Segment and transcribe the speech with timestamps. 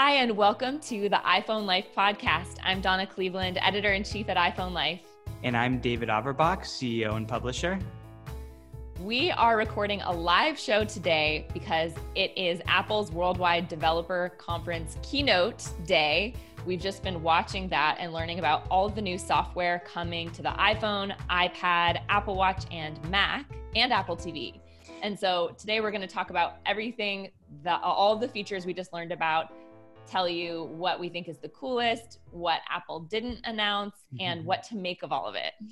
[0.00, 2.58] Hi, and welcome to the iPhone Life podcast.
[2.62, 5.00] I'm Donna Cleveland, editor in chief at iPhone Life.
[5.42, 7.80] And I'm David Averbach, CEO and publisher.
[9.00, 15.68] We are recording a live show today because it is Apple's Worldwide Developer Conference keynote
[15.84, 16.32] day.
[16.64, 20.42] We've just been watching that and learning about all of the new software coming to
[20.42, 24.60] the iPhone, iPad, Apple Watch, and Mac, and Apple TV.
[25.02, 27.32] And so today we're going to talk about everything,
[27.64, 29.52] the, all of the features we just learned about,
[30.10, 34.22] tell you what we think is the coolest, what Apple didn't announce, mm-hmm.
[34.22, 35.52] and what to make of all of it.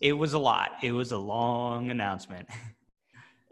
[0.00, 0.72] It was a lot.
[0.82, 2.48] It was a long announcement.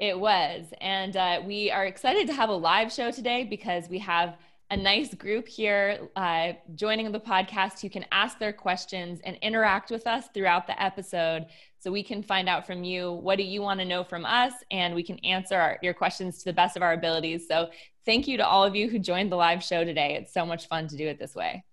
[0.00, 0.64] It was.
[0.80, 4.38] And uh, we are excited to have a live show today because we have
[4.70, 9.90] a nice group here uh, joining the podcast who can ask their questions and interact
[9.90, 11.46] with us throughout the episode
[11.80, 14.52] so we can find out from you what do you want to know from us
[14.70, 17.68] and we can answer our, your questions to the best of our abilities so
[18.04, 20.66] thank you to all of you who joined the live show today it's so much
[20.66, 21.64] fun to do it this way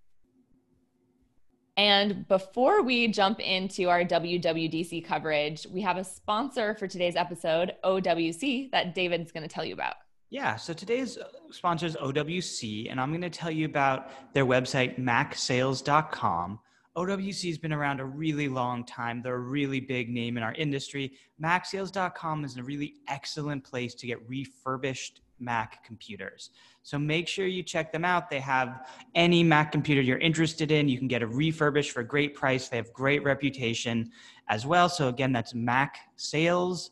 [1.77, 7.75] and before we jump into our WWDC coverage, we have a sponsor for today's episode,
[7.83, 9.93] OWC, that David's going to tell you about.
[10.31, 11.19] Yeah, so today's
[11.51, 16.59] sponsor is OWC, and I'm going to tell you about their website, macsales.com.
[16.97, 19.21] OWC has been around a really long time.
[19.21, 21.13] They're a really big name in our industry.
[21.41, 26.51] MacSales.com is a really excellent place to get refurbished Mac computers.
[26.83, 28.29] So make sure you check them out.
[28.29, 30.87] They have any Mac computer you're interested in.
[30.87, 32.69] You can get a refurbished for a great price.
[32.69, 34.11] They have great reputation
[34.47, 34.87] as well.
[34.89, 36.89] So again, that's macsales.com.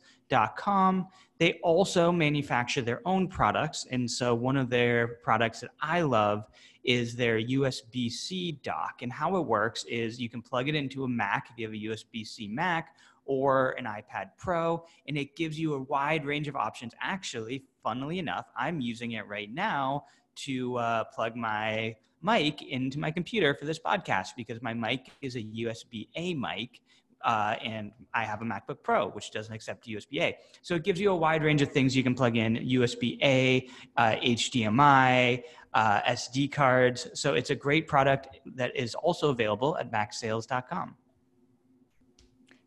[1.38, 3.86] They also manufacture their own products.
[3.92, 6.46] And so one of their products that I love
[6.84, 9.02] is their USB C dock.
[9.02, 11.74] And how it works is you can plug it into a Mac if you have
[11.74, 16.48] a USB C Mac or an iPad Pro, and it gives you a wide range
[16.48, 16.94] of options.
[17.02, 23.12] Actually, funnily enough, I'm using it right now to uh, plug my mic into my
[23.12, 26.82] computer for this podcast because my mic is a USB A mic.
[27.24, 30.38] Uh, and I have a MacBook Pro, which doesn't accept USB A.
[30.62, 33.68] So it gives you a wide range of things you can plug in USB A,
[33.98, 35.44] uh, HDMI,
[35.74, 37.08] uh, SD cards.
[37.16, 40.96] So it's a great product that is also available at macsales.com.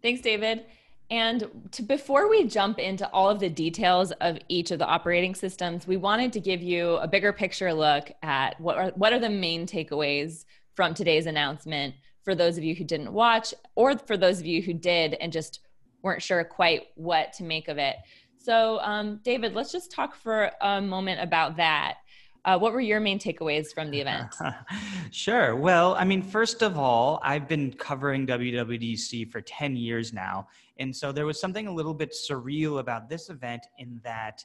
[0.03, 0.65] Thanks, David.
[1.11, 5.35] And to, before we jump into all of the details of each of the operating
[5.35, 9.19] systems, we wanted to give you a bigger picture look at what are, what are
[9.19, 10.45] the main takeaways
[10.75, 11.95] from today's announcement
[12.25, 15.33] for those of you who didn't watch or for those of you who did and
[15.33, 15.61] just
[16.03, 17.97] weren't sure quite what to make of it.
[18.37, 21.99] So, um, David, let's just talk for a moment about that.
[22.45, 24.35] Uh, what were your main takeaways from the event?
[25.11, 25.57] sure.
[25.57, 30.49] Well, I mean, first of all, I've been covering WWDC for 10 years now.
[30.79, 34.45] And so there was something a little bit surreal about this event in that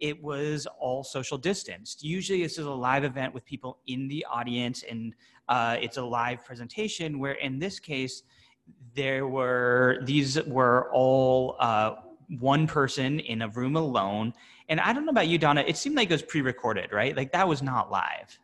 [0.00, 2.04] it was all social distanced.
[2.04, 5.14] Usually, this is a live event with people in the audience, and
[5.48, 7.18] uh, it's a live presentation.
[7.18, 8.22] Where in this case,
[8.94, 11.96] there were these were all uh,
[12.28, 14.34] one person in a room alone,
[14.68, 17.16] and I don't know about you, Donna, it seemed like it was pre recorded, right?
[17.16, 18.38] Like that was not live.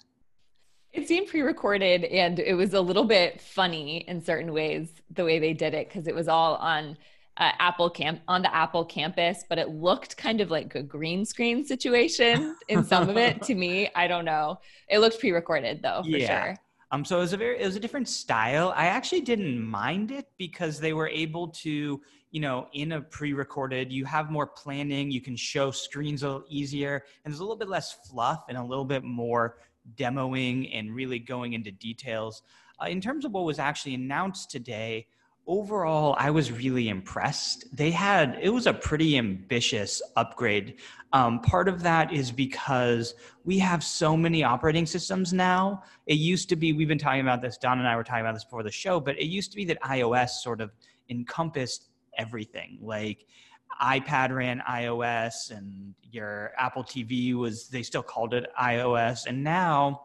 [0.92, 5.24] It seemed pre recorded and it was a little bit funny in certain ways, the
[5.24, 6.96] way they did it, because it was all on.
[7.36, 11.24] Uh, Apple camp on the Apple campus, but it looked kind of like a green
[11.24, 13.42] screen situation in some of it.
[13.46, 14.60] To me, I don't know.
[14.88, 16.44] It looked pre-recorded though, for yeah.
[16.44, 16.56] sure.
[16.92, 18.72] Um, so it was a very, it was a different style.
[18.76, 22.00] I actually didn't mind it because they were able to,
[22.34, 25.08] you know, in a pre-recorded, you have more planning.
[25.08, 28.58] You can show screens a little easier, and there's a little bit less fluff and
[28.58, 29.58] a little bit more
[29.94, 32.42] demoing and really going into details.
[32.82, 35.06] Uh, in terms of what was actually announced today,
[35.46, 37.66] overall, I was really impressed.
[37.72, 40.80] They had, it was a pretty ambitious upgrade.
[41.12, 43.14] Um, part of that is because
[43.44, 45.84] we have so many operating systems now.
[46.06, 48.34] It used to be, we've been talking about this, Don and I were talking about
[48.34, 50.72] this before the show, but it used to be that iOS sort of
[51.08, 52.78] encompassed everything.
[52.80, 53.26] Like,
[53.80, 59.26] iPad ran iOS and your Apple TV was, they still called it iOS.
[59.26, 60.02] And now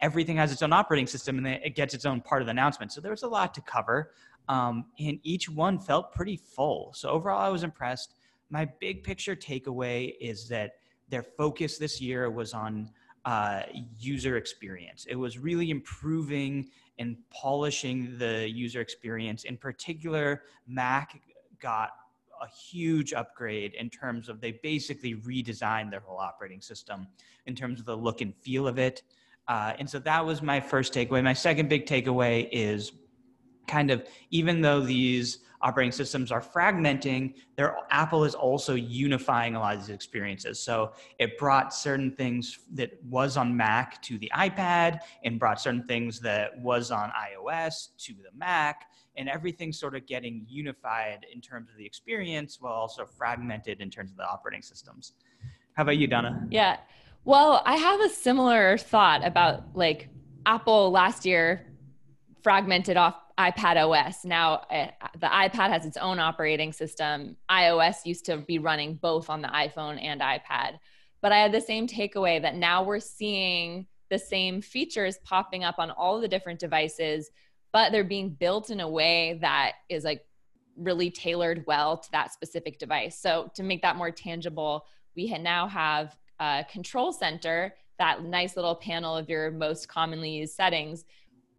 [0.00, 2.92] everything has its own operating system and it gets its own part of the announcement.
[2.92, 4.12] So there's a lot to cover
[4.48, 6.92] um, and each one felt pretty full.
[6.94, 8.14] So overall, I was impressed.
[8.50, 10.72] My big picture takeaway is that
[11.08, 12.90] their focus this year was on
[13.24, 13.62] uh,
[13.98, 15.06] user experience.
[15.08, 19.44] It was really improving and polishing the user experience.
[19.44, 21.20] In particular, Mac
[21.60, 21.90] got
[22.42, 27.06] a huge upgrade in terms of they basically redesigned their whole operating system
[27.46, 29.02] in terms of the look and feel of it.
[29.46, 31.22] Uh, and so that was my first takeaway.
[31.22, 32.92] My second big takeaway is
[33.66, 39.60] kind of even though these operating systems are fragmenting, their Apple is also unifying a
[39.60, 40.58] lot of these experiences.
[40.58, 45.86] So it brought certain things that was on Mac to the iPad and brought certain
[45.86, 48.86] things that was on iOS to the Mac
[49.16, 53.90] and everything sort of getting unified in terms of the experience while also fragmented in
[53.90, 55.12] terms of the operating systems.
[55.74, 56.46] How about you, Donna?
[56.50, 56.78] Yeah.
[57.24, 60.08] Well, I have a similar thought about like
[60.46, 61.66] Apple last year
[62.42, 64.24] fragmented off iPad OS.
[64.24, 64.88] Now uh,
[65.18, 67.36] the iPad has its own operating system.
[67.50, 70.78] iOS used to be running both on the iPhone and iPad.
[71.22, 75.78] But I had the same takeaway that now we're seeing the same features popping up
[75.78, 77.30] on all the different devices,
[77.72, 80.22] but they're being built in a way that is like
[80.76, 83.18] really tailored well to that specific device.
[83.18, 84.84] So to make that more tangible,
[85.16, 90.54] we now have a control center, that nice little panel of your most commonly used
[90.54, 91.04] settings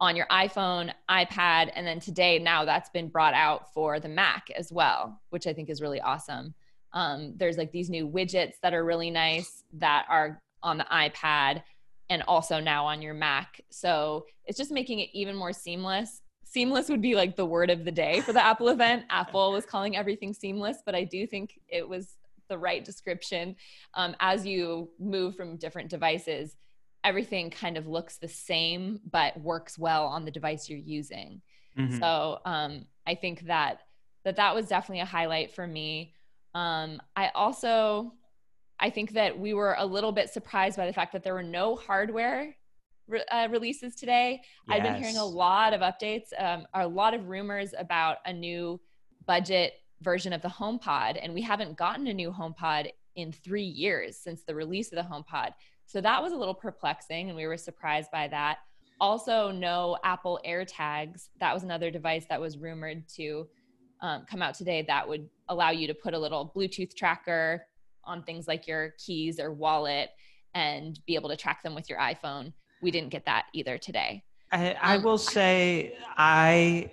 [0.02, 4.48] on your iPhone, iPad, and then today now that's been brought out for the Mac
[4.56, 6.54] as well, which I think is really awesome.
[6.92, 11.62] Um, there's like these new widgets that are really nice that are on the iPad
[12.10, 13.60] and also now on your Mac.
[13.70, 16.20] So it's just making it even more seamless.
[16.42, 19.04] Seamless would be like the word of the day for the Apple event.
[19.08, 22.16] Apple was calling everything seamless, but I do think it was
[22.48, 23.54] the right description.
[23.94, 26.56] Um, as you move from different devices,
[27.04, 31.42] everything kind of looks the same, but works well on the device you're using.
[31.78, 31.98] Mm-hmm.
[31.98, 33.80] So um, I think that
[34.24, 36.14] that that was definitely a highlight for me.
[36.54, 38.12] Um, I also
[38.78, 41.42] I think that we were a little bit surprised by the fact that there were
[41.42, 42.54] no hardware
[43.06, 44.42] re- uh, releases today.
[44.68, 44.76] Yes.
[44.76, 48.80] I've been hearing a lot of updates, um, a lot of rumors about a new
[49.26, 54.16] budget version of the HomePod, and we haven't gotten a new HomePod in three years
[54.16, 55.52] since the release of the HomePod.
[55.86, 58.58] So that was a little perplexing, and we were surprised by that.
[59.00, 61.28] Also, no Apple AirTags.
[61.40, 63.48] That was another device that was rumored to
[64.00, 67.66] um, come out today that would allow you to put a little Bluetooth tracker
[68.04, 70.10] on things like your keys or wallet
[70.54, 72.52] and be able to track them with your iPhone.
[72.82, 74.24] We didn't get that either today.
[74.50, 76.90] I, I um, will say I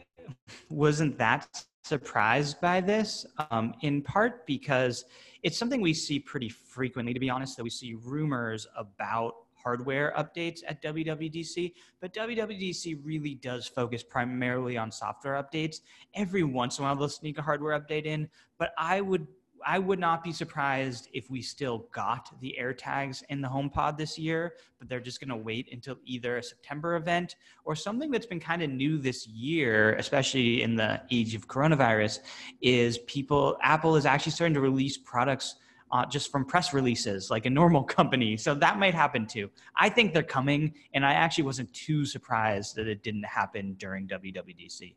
[0.70, 5.06] wasn't that surprised by this, um, in part because
[5.44, 10.14] it's something we see pretty frequently, to be honest, that we see rumors about hardware
[10.18, 15.82] updates at WWDC, but WWDC really does focus primarily on software updates.
[16.14, 19.28] Every once in a while, they'll sneak a hardware update in, but I would
[19.66, 24.18] I would not be surprised if we still got the AirTags in the HomePod this
[24.18, 27.36] year, but they're just going to wait until either a September event
[27.66, 32.20] or something that's been kind of new this year, especially in the age of coronavirus,
[32.62, 35.56] is people, Apple is actually starting to release products
[35.92, 38.38] uh, just from press releases like a normal company.
[38.38, 39.50] So that might happen too.
[39.76, 44.08] I think they're coming, and I actually wasn't too surprised that it didn't happen during
[44.08, 44.96] WWDC.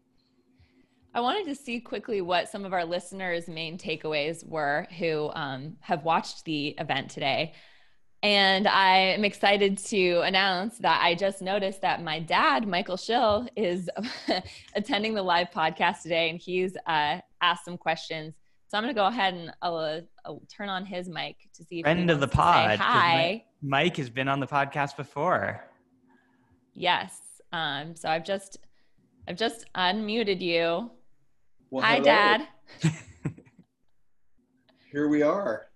[1.15, 5.77] I wanted to see quickly what some of our listeners' main takeaways were who um,
[5.81, 7.53] have watched the event today.
[8.23, 13.49] And I am excited to announce that I just noticed that my dad, Michael Schill,
[13.57, 13.91] is
[14.75, 18.35] attending the live podcast today and he's uh, asked some questions.
[18.69, 21.65] So I'm going to go ahead and I'll, uh, I'll, turn on his mic to
[21.65, 22.79] see if friend of the pod.
[22.79, 23.45] Hi.
[23.61, 25.69] Mike has been on the podcast before.
[26.75, 27.21] Yes.
[27.53, 28.57] Um, so I've just
[29.29, 30.91] I've just unmuted you.
[31.73, 32.05] Well, Hi, hello.
[32.05, 32.49] Dad.
[34.93, 35.69] Here we are.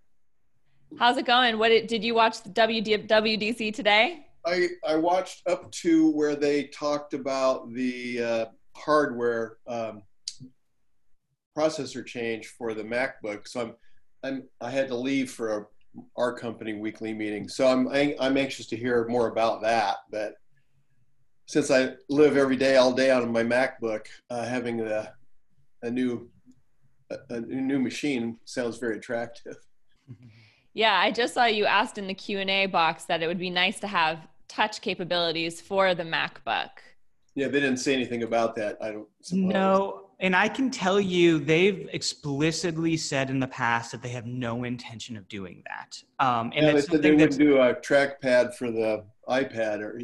[0.99, 1.57] How's it going?
[1.57, 4.27] What did, did you watch the WWDC today?
[4.45, 8.45] I, I watched up to where they talked about the uh,
[8.77, 10.03] hardware um,
[11.57, 13.49] processor change for the MacBook.
[13.49, 13.75] So I'm,
[14.23, 15.67] I'm I had to leave for a,
[16.19, 17.49] our company weekly meeting.
[17.49, 17.89] So I'm
[18.21, 19.97] I'm anxious to hear more about that.
[20.11, 20.35] But
[21.47, 25.16] since I live every day all day on my MacBook, uh, having the
[25.87, 26.29] a new
[27.11, 29.57] a, a new machine sounds very attractive.
[30.75, 33.39] Yeah, I just saw you asked in the Q and A box that it would
[33.39, 36.71] be nice to have touch capabilities for the MacBook.
[37.35, 38.77] Yeah, they didn't say anything about that.
[38.83, 39.09] I don't.
[39.23, 39.45] Suppose.
[39.45, 44.27] No, and I can tell you they've explicitly said in the past that they have
[44.27, 46.03] no intention of doing that.
[46.25, 50.01] Um, and yeah, they said they wouldn't do a trackpad for the iPad or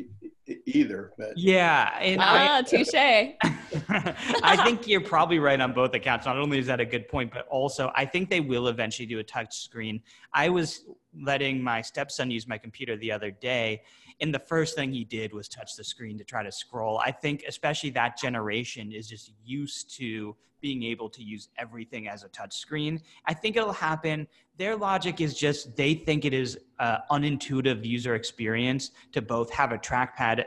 [0.66, 1.12] either.
[1.16, 2.92] But yeah, and ah, I, touche.
[4.42, 6.26] I think you're probably right on both accounts.
[6.26, 9.18] Not only is that a good point, but also I think they will eventually do
[9.18, 10.02] a touch screen.
[10.34, 10.84] I was
[11.18, 13.82] letting my stepson use my computer the other day,
[14.22, 16.98] and the first thing he did was touch the screen to try to scroll.
[16.98, 22.22] I think especially that generation is just used to being able to use everything as
[22.22, 23.00] a touch screen.
[23.26, 24.28] I think it'll happen.
[24.58, 29.72] Their logic is just they think it is an unintuitive user experience to both have
[29.72, 30.44] a trackpad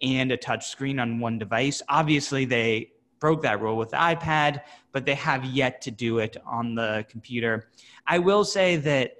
[0.00, 1.82] and a touch screen on one device.
[1.90, 6.38] Obviously, they broke that rule with the iPad, but they have yet to do it
[6.46, 7.68] on the computer.
[8.06, 9.16] I will say that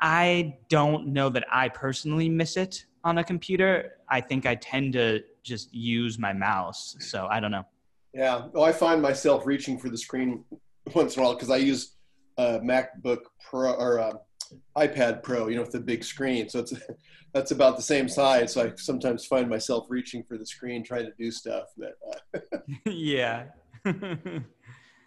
[0.00, 3.92] I don't know that I personally miss it on a computer.
[4.08, 6.96] I think I tend to just use my mouse.
[6.98, 7.64] So I don't know.
[8.12, 8.46] Yeah.
[8.52, 10.44] Well, I find myself reaching for the screen
[10.94, 11.96] once in a while because I use
[12.38, 14.12] a MacBook Pro or a
[14.76, 16.48] iPad Pro, you know, with the big screen.
[16.48, 16.72] So it's
[17.34, 18.52] that's about the same size.
[18.52, 21.64] So I sometimes find myself reaching for the screen trying to do stuff.
[21.76, 21.94] But
[22.34, 22.58] uh,
[22.90, 23.44] yeah.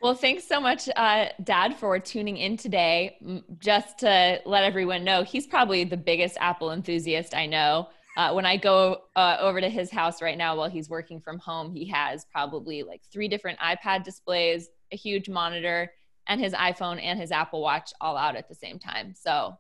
[0.02, 3.18] Well, thanks so much, uh, Dad, for tuning in today.
[3.60, 7.90] Just to let everyone know, he's probably the biggest Apple enthusiast I know.
[8.16, 11.38] Uh, when I go uh, over to his house right now while he's working from
[11.38, 15.92] home, he has probably like three different iPad displays, a huge monitor,
[16.28, 19.14] and his iPhone and his Apple Watch all out at the same time.
[19.16, 19.58] So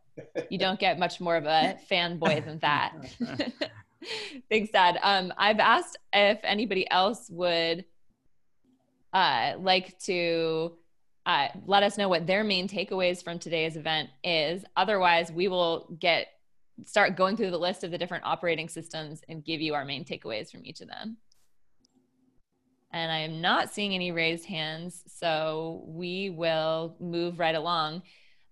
[0.49, 2.93] you don't get much more of a fanboy than that.
[4.49, 4.99] Thanks, Dad.
[5.01, 7.85] Um, I've asked if anybody else would
[9.13, 10.73] uh, like to
[11.25, 14.63] uh, let us know what their main takeaways from today's event is.
[14.75, 16.27] Otherwise, we will get
[16.85, 20.05] start going through the list of the different operating systems and give you our main
[20.05, 21.17] takeaways from each of them.
[22.93, 28.03] And I am not seeing any raised hands, so we will move right along.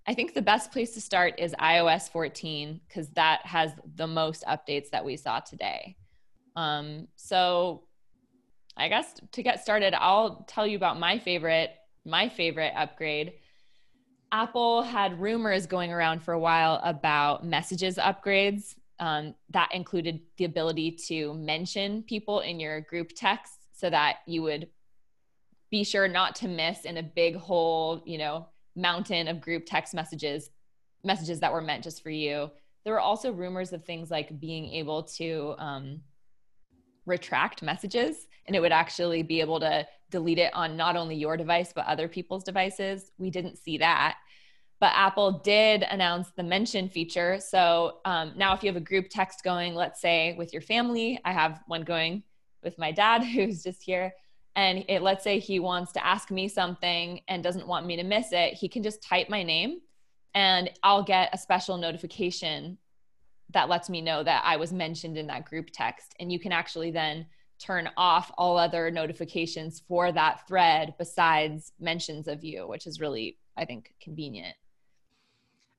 [0.07, 4.43] I think the best place to start is iOS 14 because that has the most
[4.45, 5.95] updates that we saw today.
[6.55, 7.84] Um, so
[8.77, 11.71] I guess to get started, I'll tell you about my favorite,
[12.05, 13.33] my favorite upgrade.
[14.31, 18.75] Apple had rumors going around for a while about messages upgrades.
[18.99, 24.41] Um, that included the ability to mention people in your group text so that you
[24.41, 24.69] would
[25.69, 29.93] be sure not to miss in a big whole, you know, mountain of group text
[29.93, 30.49] messages,
[31.03, 32.49] messages that were meant just for you.
[32.83, 36.01] There were also rumors of things like being able to um,
[37.05, 41.37] retract messages and it would actually be able to delete it on not only your
[41.37, 43.11] device but other people's devices.
[43.17, 44.17] We didn't see that.
[44.79, 47.39] But Apple did announce the mention feature.
[47.39, 51.19] So um, now, if you have a group text going, let's say with your family,
[51.23, 52.23] I have one going
[52.61, 54.13] with my dad who's just here,
[54.55, 58.03] and it, let's say he wants to ask me something and doesn't want me to
[58.03, 59.79] miss it, he can just type my name
[60.35, 62.77] and I'll get a special notification
[63.55, 66.13] that lets me know that I was mentioned in that group text.
[66.19, 67.25] And you can actually then
[67.57, 73.37] turn off all other notifications for that thread besides mentions of you, which is really,
[73.57, 74.55] I think, convenient.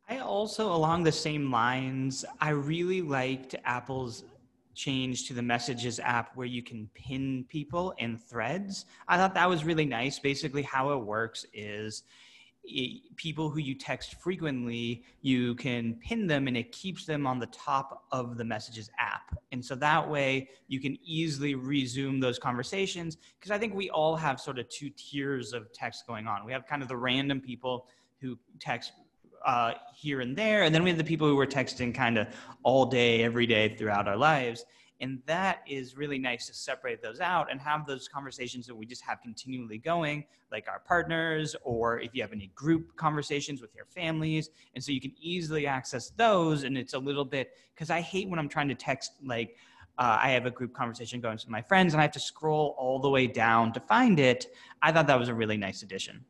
[0.09, 4.25] I also, along the same lines, I really liked Apple's
[4.75, 8.87] change to the Messages app where you can pin people in threads.
[9.09, 10.18] I thought that was really nice.
[10.18, 12.04] Basically, how it works is
[13.16, 17.46] people who you text frequently, you can pin them and it keeps them on the
[17.46, 19.38] top of the Messages app.
[19.52, 24.16] And so that way you can easily resume those conversations because I think we all
[24.16, 26.44] have sort of two tiers of text going on.
[26.44, 27.87] We have kind of the random people
[28.20, 28.92] who text
[29.44, 32.26] uh, here and there, and then we have the people who were texting kind of
[32.64, 34.64] all day, every day throughout our lives.
[35.00, 38.87] And that is really nice to separate those out and have those conversations that we
[38.87, 43.75] just have continually going, like our partners, or if you have any group conversations with
[43.75, 44.49] your families.
[44.75, 46.65] And so you can easily access those.
[46.65, 49.57] And it's a little bit, because I hate when I'm trying to text, like,
[49.99, 52.75] uh, I have a group conversation going with my friends and I have to scroll
[52.79, 54.47] all the way down to find it.
[54.83, 56.25] I thought that was a really nice addition.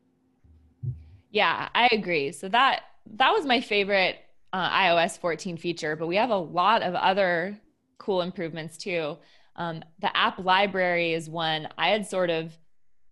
[1.31, 2.33] Yeah, I agree.
[2.33, 2.83] So that
[3.15, 4.19] that was my favorite
[4.53, 7.61] uh, iOS 14 feature, but we have a lot of other
[8.07, 9.19] cool improvements too.
[9.57, 12.57] Um, the app library is one I had sort of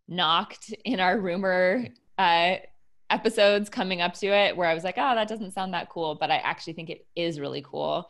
[0.06, 2.56] knocked in our rumor uh,
[3.10, 6.14] episodes coming up to it, where I was like, oh, that doesn't sound that cool,
[6.14, 8.08] but I actually think it is really cool.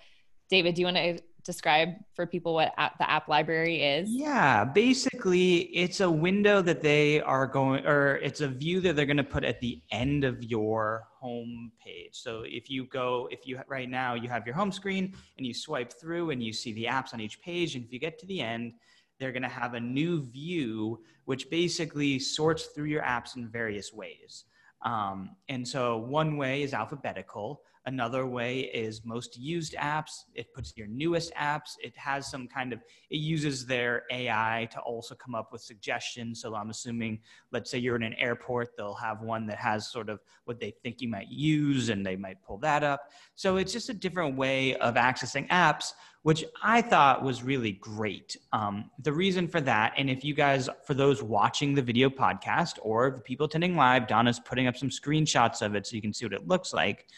[0.50, 4.10] David, do you want to describe for people what app, the app library is?
[4.10, 9.06] Yeah, basically, it's a window that they are going, or it's a view that they're
[9.06, 12.10] going to put at the end of your home page.
[12.12, 15.54] So if you go, if you right now you have your home screen and you
[15.54, 18.26] swipe through and you see the apps on each page, and if you get to
[18.26, 18.72] the end,
[19.20, 23.92] they're going to have a new view which basically sorts through your apps in various
[23.92, 24.44] ways.
[24.82, 27.62] Um, and so one way is alphabetical.
[27.86, 30.24] Another way is most used apps.
[30.34, 31.76] It puts your newest apps.
[31.82, 36.40] It has some kind of, it uses their AI to also come up with suggestions.
[36.40, 37.20] So I'm assuming,
[37.52, 40.72] let's say you're in an airport, they'll have one that has sort of what they
[40.82, 43.10] think you might use and they might pull that up.
[43.34, 48.38] So it's just a different way of accessing apps, which I thought was really great.
[48.54, 52.78] Um, the reason for that, and if you guys, for those watching the video podcast
[52.80, 56.14] or the people attending live, Donna's putting up some screenshots of it so you can
[56.14, 57.08] see what it looks like.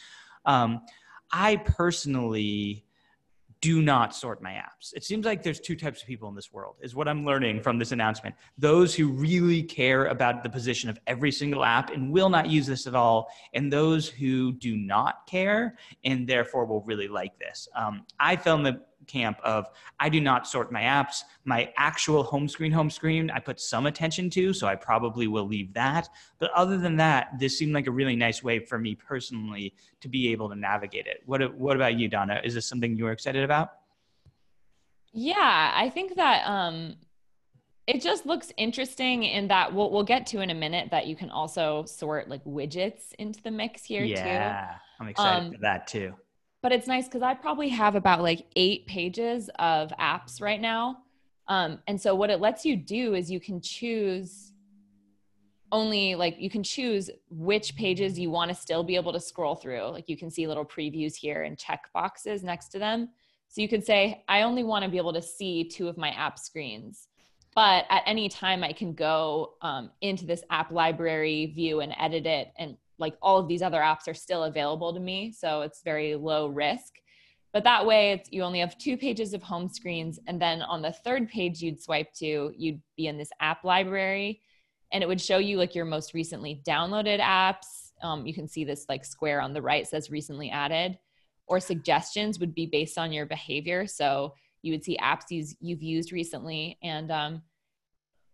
[0.47, 0.81] Um,
[1.33, 2.87] I personally
[3.61, 4.93] do not sort my apps.
[4.95, 7.63] It seems like there's two types of people in this world, is what I'm learning
[7.63, 8.35] from this announcement.
[8.59, 12.67] Those who really care about the position of every single app and will not use
[12.67, 17.67] this at all, and those who do not care and therefore will really like this.
[17.75, 21.23] Um, I fell in the camp of I do not sort my apps.
[21.45, 25.47] My actual home screen, home screen, I put some attention to, so I probably will
[25.47, 26.09] leave that.
[26.39, 30.09] But other than that, this seemed like a really nice way for me personally to
[30.09, 31.23] be able to navigate it.
[31.27, 32.41] What What about you, Donna?
[32.45, 33.71] Is this something you're excited about?
[35.13, 36.97] Yeah, I think that um,
[37.87, 41.17] it just looks interesting in that we'll we'll get to in a minute that you
[41.17, 44.29] can also sort like widgets into the mix here yeah, too.
[44.29, 46.15] Yeah, I'm excited um, for that too
[46.67, 50.99] but it's nice because I probably have about like eight pages of apps right now.
[51.47, 54.51] Um, and so what it lets you do is you can choose
[55.71, 59.55] only like you can choose which pages you want to still be able to scroll
[59.55, 59.93] through.
[59.93, 63.11] Like you can see little previews here and check boxes next to them.
[63.47, 66.11] So you can say, I only want to be able to see two of my
[66.11, 67.07] app screens.
[67.55, 72.27] But at any time, I can go um, into this app library view and edit
[72.27, 75.33] it and like all of these other apps are still available to me.
[75.33, 76.95] So it's very low risk.
[77.53, 80.19] But that way, it's, you only have two pages of home screens.
[80.27, 84.43] And then on the third page you'd swipe to, you'd be in this app library
[84.93, 87.93] and it would show you like your most recently downloaded apps.
[88.03, 90.99] Um, you can see this like square on the right says recently added,
[91.47, 93.87] or suggestions would be based on your behavior.
[93.87, 96.79] So you would see apps you've used recently.
[96.83, 97.43] And um,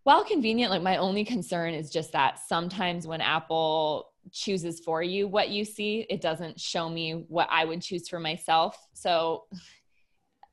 [0.04, 5.26] while convenient, like my only concern is just that sometimes when Apple chooses for you
[5.26, 6.06] what you see.
[6.08, 8.76] It doesn't show me what I would choose for myself.
[8.92, 9.44] So,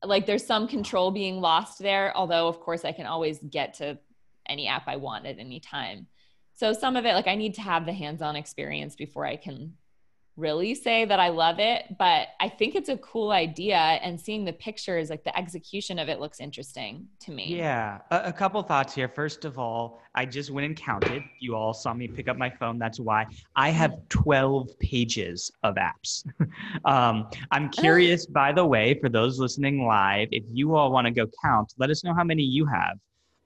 [0.04, 3.98] like, there's some control being lost there, although, of course, I can always get to
[4.48, 6.06] any app I want at any time.
[6.54, 9.36] So, some of it, like, I need to have the hands on experience before I
[9.36, 9.74] can
[10.40, 13.76] really say that I love it, but I think it's a cool idea.
[13.76, 17.54] And seeing the pictures, like the execution of it looks interesting to me.
[17.54, 17.98] Yeah.
[18.10, 19.08] A, a, couple thoughts here.
[19.08, 21.22] First of all, I just went and counted.
[21.38, 22.78] You all saw me pick up my phone.
[22.78, 26.24] That's why I have 12 pages of apps.
[26.84, 31.12] um, I'm curious, by the way, for those listening live, if you all want to
[31.12, 32.98] go count, let us know how many you have.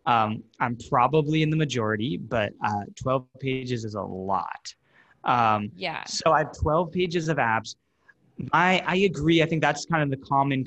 [0.06, 4.74] Um, I'm probably in the majority, but uh, 12 pages is a lot.
[5.24, 6.04] Um, yeah.
[6.04, 7.76] So I have 12 pages of apps.
[8.52, 9.42] I, I agree.
[9.42, 10.64] I think that's kind of the common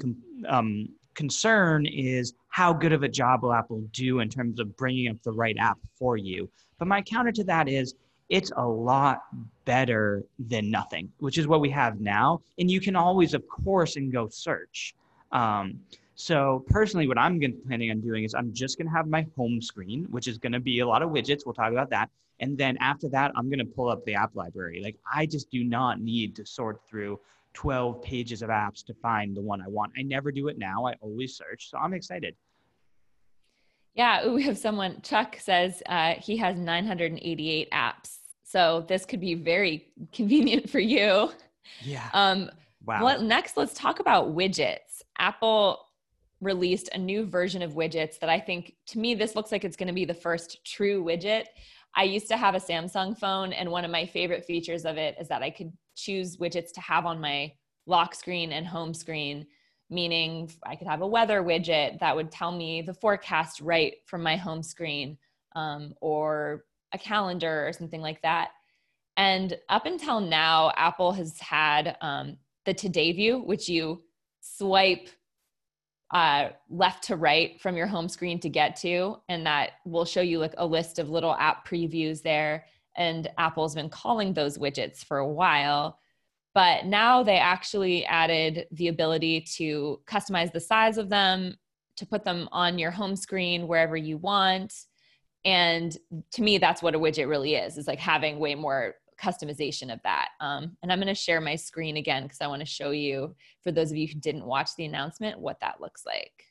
[0.48, 5.10] um, concern is how good of a job will Apple do in terms of bringing
[5.10, 6.50] up the right app for you.
[6.80, 7.96] But my counter to that is
[8.30, 9.22] it's a lot
[9.66, 12.42] better than nothing, which is what we have now.
[12.60, 14.94] And you can always, of course, and go search.
[15.32, 15.80] Um,
[16.16, 19.62] so personally, what I'm planning on doing is I'm just going to have my home
[19.62, 21.46] screen, which is going to be a lot of widgets.
[21.46, 22.10] We'll talk about that.
[22.40, 24.82] And then after that, I'm going to pull up the app library.
[24.84, 27.20] Like I just do not need to sort through
[27.54, 29.92] 12 pages of apps to find the one I want.
[29.98, 30.86] I never do it now.
[30.86, 31.70] I always search.
[31.70, 32.36] So I'm excited.
[33.96, 38.18] Yeah, we have someone, Chuck says uh, he has 988 apps.
[38.44, 41.32] So this could be very convenient for you.
[41.82, 42.08] Yeah.
[42.14, 42.50] Um,
[42.86, 43.04] wow.
[43.04, 45.02] What, next, let's talk about widgets.
[45.18, 45.84] Apple
[46.40, 49.76] released a new version of widgets that I think, to me, this looks like it's
[49.76, 51.46] going to be the first true widget.
[51.98, 55.16] I used to have a Samsung phone, and one of my favorite features of it
[55.20, 57.52] is that I could choose widgets to have on my
[57.88, 59.48] lock screen and home screen,
[59.90, 64.22] meaning I could have a weather widget that would tell me the forecast right from
[64.22, 65.18] my home screen,
[65.56, 68.50] um, or a calendar or something like that.
[69.18, 74.04] And up until now, Apple has had um, the Today View, which you
[74.40, 75.10] swipe
[76.12, 79.18] uh, left to right from your home screen to get to.
[79.28, 82.66] And that will show you like a list of little app previews there.
[82.96, 86.00] And Apple's been calling those widgets for a while.
[86.54, 91.58] But now they actually added the ability to customize the size of them,
[91.98, 94.74] to put them on your home screen wherever you want.
[95.46, 95.96] And
[96.32, 100.00] to me, that's what a widget really is, is like having way more customization of
[100.04, 100.30] that.
[100.40, 103.36] Um, and I'm going to share my screen again because I want to show you,
[103.64, 106.44] for those of you who didn't watch the announcement, what that looks like.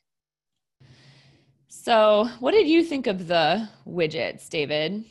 [1.69, 5.05] So, what did you think of the widgets, David?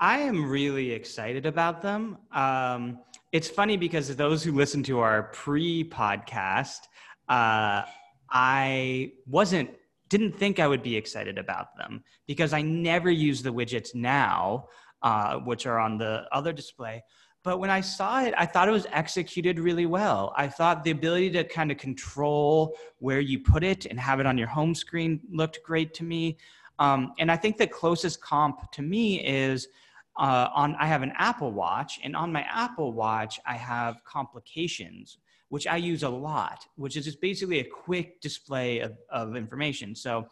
[0.00, 2.18] I am really excited about them.
[2.32, 3.00] Um,
[3.32, 6.78] it's funny because those who listen to our pre-podcast,
[7.28, 7.82] uh,
[8.30, 9.70] I wasn't
[10.08, 14.68] didn't think I would be excited about them because I never use the widgets now
[15.02, 17.02] uh, which are on the other display.
[17.44, 20.34] But when I saw it, I thought it was executed really well.
[20.36, 24.26] I thought the ability to kind of control where you put it and have it
[24.26, 26.36] on your home screen looked great to me.
[26.78, 29.68] Um, and I think the closest comp to me is
[30.18, 35.18] uh, on I have an Apple Watch, and on my Apple Watch I have complications,
[35.48, 39.94] which I use a lot, which is just basically a quick display of, of information.
[39.94, 40.26] So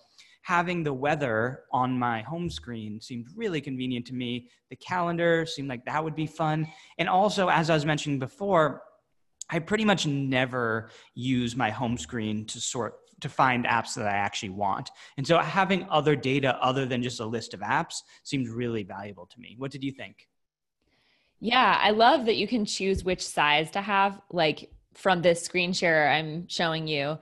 [0.46, 4.48] having the weather on my home screen seemed really convenient to me.
[4.70, 6.68] The calendar seemed like that would be fun.
[6.98, 8.82] And also, as I was mentioning before,
[9.50, 14.12] I pretty much never use my home screen to sort to find apps that I
[14.12, 14.92] actually want.
[15.16, 19.26] And so having other data other than just a list of apps seemed really valuable
[19.26, 19.56] to me.
[19.58, 20.28] What did you think?
[21.40, 24.20] Yeah, I love that you can choose which size to have.
[24.30, 27.18] Like from this screen share I'm showing you,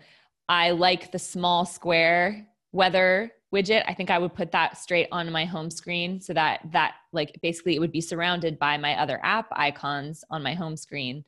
[0.46, 5.30] I like the small square weather widget i think i would put that straight on
[5.30, 9.20] my home screen so that that like basically it would be surrounded by my other
[9.22, 11.24] app icons on my home screen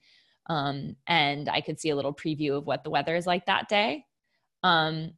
[0.49, 3.69] um, and i could see a little preview of what the weather is like that
[3.69, 4.05] day.
[4.63, 5.13] Um,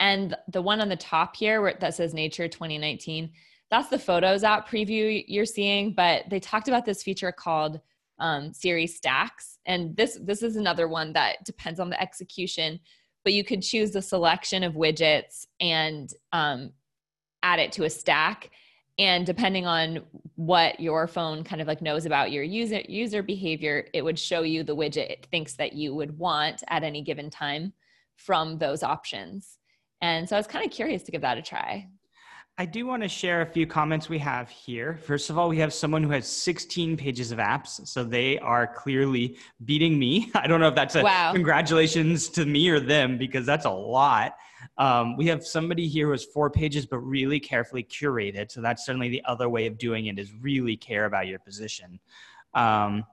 [0.00, 3.30] and the one on the top here where that says nature 2019
[3.70, 7.80] that's the photos app preview you're seeing but they talked about this feature called
[8.18, 9.58] um, Siri stacks.
[9.66, 12.80] And this this is another one that depends on the execution
[13.28, 16.72] but you could choose the selection of widgets and um,
[17.42, 18.48] add it to a stack.
[18.98, 20.00] And depending on
[20.36, 24.40] what your phone kind of like knows about your user user behavior it would show
[24.40, 27.74] you the widget it thinks that you would want at any given time
[28.16, 29.58] from those options.
[30.00, 31.86] And so i was kind of curious to give that a try
[32.60, 34.98] I do want to share a few comments we have here.
[35.04, 38.66] First of all, we have someone who has 16 pages of apps, so they are
[38.66, 40.32] clearly beating me.
[40.34, 41.32] I don't know if that's a wow.
[41.32, 44.34] congratulations to me or them because that's a lot.
[44.76, 48.50] Um, we have somebody here who has four pages but really carefully curated.
[48.50, 52.00] So that's certainly the other way of doing it is really care about your position.
[52.54, 53.04] Um,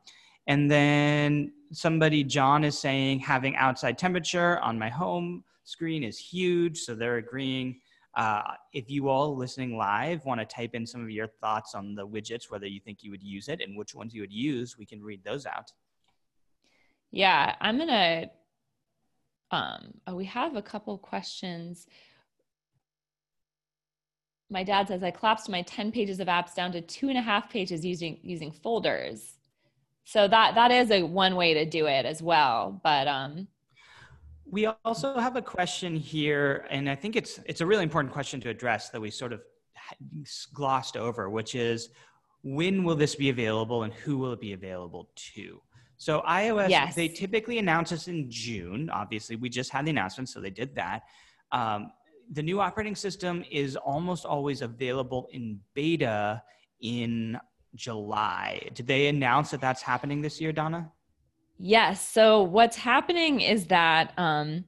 [0.47, 6.79] and then somebody, John, is saying having outside temperature on my home screen is huge.
[6.79, 7.79] So they're agreeing.
[8.15, 11.95] Uh, if you all listening live want to type in some of your thoughts on
[11.95, 14.77] the widgets, whether you think you would use it and which ones you would use,
[14.77, 15.71] we can read those out.
[17.11, 18.27] Yeah, I'm gonna.
[19.51, 21.87] Um, oh, we have a couple questions.
[24.49, 27.21] My dad says I collapsed my 10 pages of apps down to two and a
[27.21, 29.35] half pages using using folders.
[30.05, 32.79] So that that is a one way to do it as well.
[32.83, 33.47] But um,
[34.49, 38.39] we also have a question here, and I think it's it's a really important question
[38.41, 39.41] to address that we sort of
[40.53, 41.89] glossed over, which is
[42.43, 45.61] when will this be available and who will it be available to?
[45.97, 46.93] So iOS, yes.
[46.93, 48.89] they typically announce this in June.
[48.89, 51.03] Obviously, we just had the announcement, so they did that.
[51.51, 51.91] Um,
[52.31, 56.41] the new operating system is almost always available in beta
[56.81, 57.39] in
[57.75, 58.69] July.
[58.73, 60.91] Did they announce that that's happening this year, Donna?
[61.57, 62.07] Yes.
[62.07, 64.65] So what's happening is that um,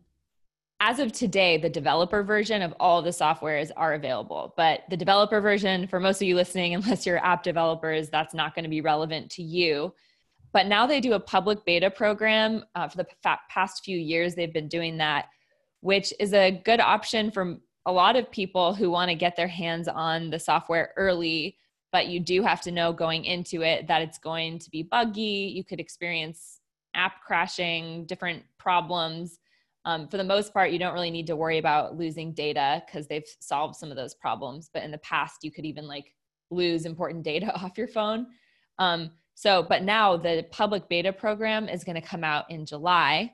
[0.80, 4.54] as of today, the developer version of all of the softwares are available.
[4.56, 8.56] But the developer version, for most of you listening, unless you're app developers, that's not
[8.56, 9.94] going to be relevant to you.
[10.54, 12.64] But now they do a public beta program.
[12.74, 13.08] Uh, for the
[13.50, 15.26] past few years, they've been doing that,
[15.82, 19.48] which is a good option for a lot of people who want to get their
[19.48, 21.58] hands on the software early.
[21.92, 25.52] But you do have to know going into it that it's going to be buggy.
[25.56, 26.57] You could experience
[26.98, 29.40] app crashing, different problems.
[29.86, 33.08] Um, for the most part, you don't really need to worry about losing data because
[33.08, 34.70] they've solved some of those problems.
[34.74, 36.14] But in the past, you could even like
[36.50, 38.28] lose important data off your phone.
[38.80, 43.34] Um, so, but now the public beta program is going to come out in July.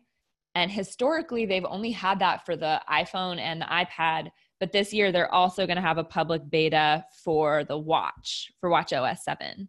[0.53, 4.29] And historically, they've only had that for the iPhone and the iPad.
[4.59, 8.69] But this year, they're also going to have a public beta for the watch, for
[8.69, 9.67] Watch OS 7.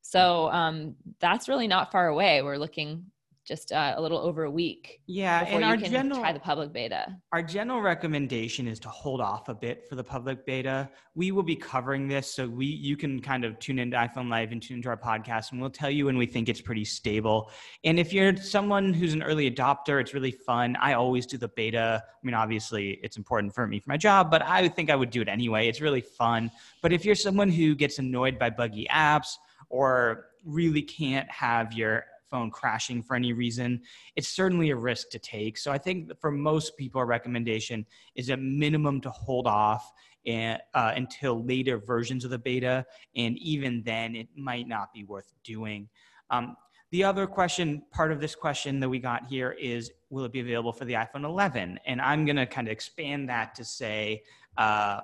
[0.00, 2.42] So um, that's really not far away.
[2.42, 3.06] We're looking
[3.44, 5.00] just uh, a little over a week.
[5.06, 7.16] Yeah, and our general try the public beta.
[7.32, 10.88] Our general recommendation is to hold off a bit for the public beta.
[11.14, 14.50] We will be covering this, so we you can kind of tune into iPhone Life
[14.52, 17.50] and tune into our podcast, and we'll tell you when we think it's pretty stable.
[17.84, 20.76] And if you're someone who's an early adopter, it's really fun.
[20.76, 22.02] I always do the beta.
[22.06, 25.10] I mean, obviously, it's important for me for my job, but I think I would
[25.10, 25.68] do it anyway.
[25.68, 26.50] It's really fun.
[26.80, 29.34] But if you're someone who gets annoyed by buggy apps
[29.68, 33.80] or really can't have your phone crashing for any reason,
[34.16, 35.58] it's certainly a risk to take.
[35.58, 39.92] So I think for most people, a recommendation is a minimum to hold off
[40.26, 42.86] and, uh, until later versions of the beta.
[43.14, 45.88] And even then, it might not be worth doing.
[46.30, 46.56] Um,
[46.90, 50.40] the other question, part of this question that we got here is Will it be
[50.40, 51.80] available for the iPhone 11?
[51.86, 54.24] And I'm going to kind of expand that to say,
[54.58, 55.00] uh,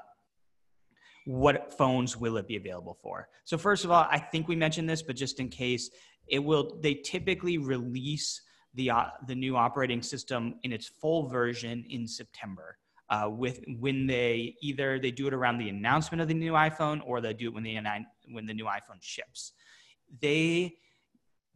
[1.28, 3.28] what phones will it be available for?
[3.44, 5.90] So, first of all, I think we mentioned this, but just in case,
[6.30, 8.42] it will they typically release
[8.74, 12.78] the uh, the new operating system in its full version in September.
[13.10, 17.00] uh, with when they either they do it around the announcement of the new iPhone
[17.06, 17.78] or they do it when the
[18.30, 19.52] when the new iPhone ships.
[20.20, 20.76] They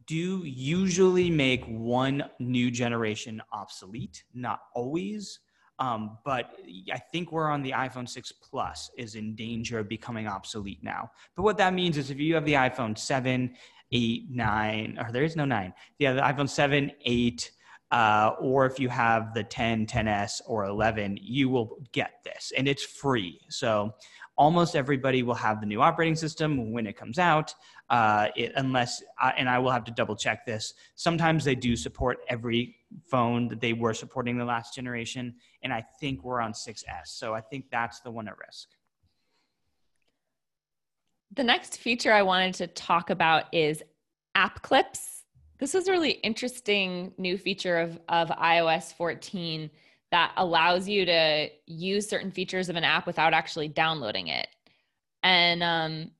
[0.05, 5.39] do usually make one new generation obsolete, not always.
[5.79, 6.51] Um, but
[6.91, 11.09] I think we're on the iPhone 6 Plus is in danger of becoming obsolete now.
[11.35, 13.55] But what that means is if you have the iPhone 7,
[13.93, 17.51] 8, 9, or there is no 9, yeah, the iPhone 7, 8,
[17.91, 22.67] uh, or if you have the 10, 10s, or 11, you will get this, and
[22.67, 23.39] it's free.
[23.49, 23.93] So
[24.35, 27.53] almost everybody will have the new operating system when it comes out,
[27.91, 30.73] uh, it, unless, uh, and I will have to double check this.
[30.95, 32.75] Sometimes they do support every
[33.05, 37.05] phone that they were supporting the last generation, and I think we're on 6S.
[37.05, 38.69] So I think that's the one at risk.
[41.35, 43.83] The next feature I wanted to talk about is
[44.35, 45.13] app clips
[45.63, 49.69] this is a really interesting new feature of, of iOS 14
[50.11, 54.47] that allows you to use certain features of an app without actually downloading it.
[55.23, 56.11] And um,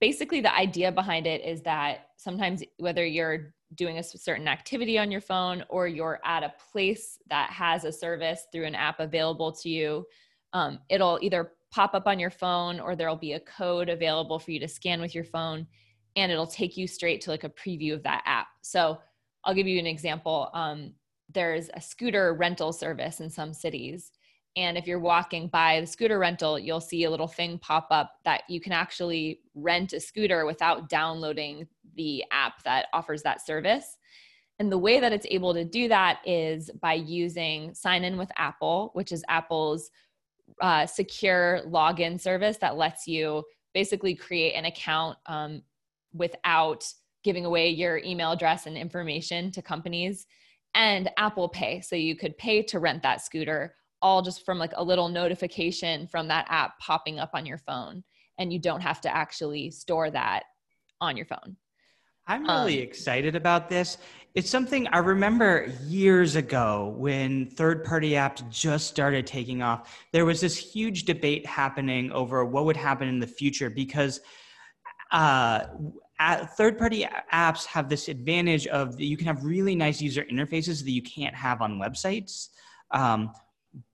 [0.00, 5.10] basically, the idea behind it is that sometimes, whether you're doing a certain activity on
[5.10, 9.52] your phone or you're at a place that has a service through an app available
[9.52, 10.06] to you,
[10.54, 14.50] um, it'll either pop up on your phone or there'll be a code available for
[14.50, 15.66] you to scan with your phone
[16.16, 18.46] and it'll take you straight to like a preview of that app.
[18.62, 18.98] So
[19.44, 20.48] I'll give you an example.
[20.54, 20.94] Um,
[21.34, 24.12] there's a scooter rental service in some cities.
[24.56, 28.12] And if you're walking by the scooter rental, you'll see a little thing pop up
[28.24, 33.98] that you can actually rent a scooter without downloading the app that offers that service.
[34.58, 38.30] And the way that it's able to do that is by using sign in with
[38.38, 39.90] Apple, which is Apple's
[40.60, 43.42] uh, secure login service that lets you
[43.74, 45.62] basically create an account um,
[46.12, 46.84] without
[47.24, 50.26] giving away your email address and information to companies
[50.74, 51.80] and Apple Pay.
[51.80, 56.06] So you could pay to rent that scooter all just from like a little notification
[56.06, 58.04] from that app popping up on your phone.
[58.38, 60.44] And you don't have to actually store that
[61.00, 61.56] on your phone.
[62.26, 63.98] I'm really um, excited about this.
[64.34, 69.96] It's something I remember years ago when third party apps just started taking off.
[70.12, 74.20] There was this huge debate happening over what would happen in the future because
[75.12, 75.66] uh,
[76.56, 80.90] third party apps have this advantage of you can have really nice user interfaces that
[80.90, 82.48] you can't have on websites.
[82.90, 83.30] Um,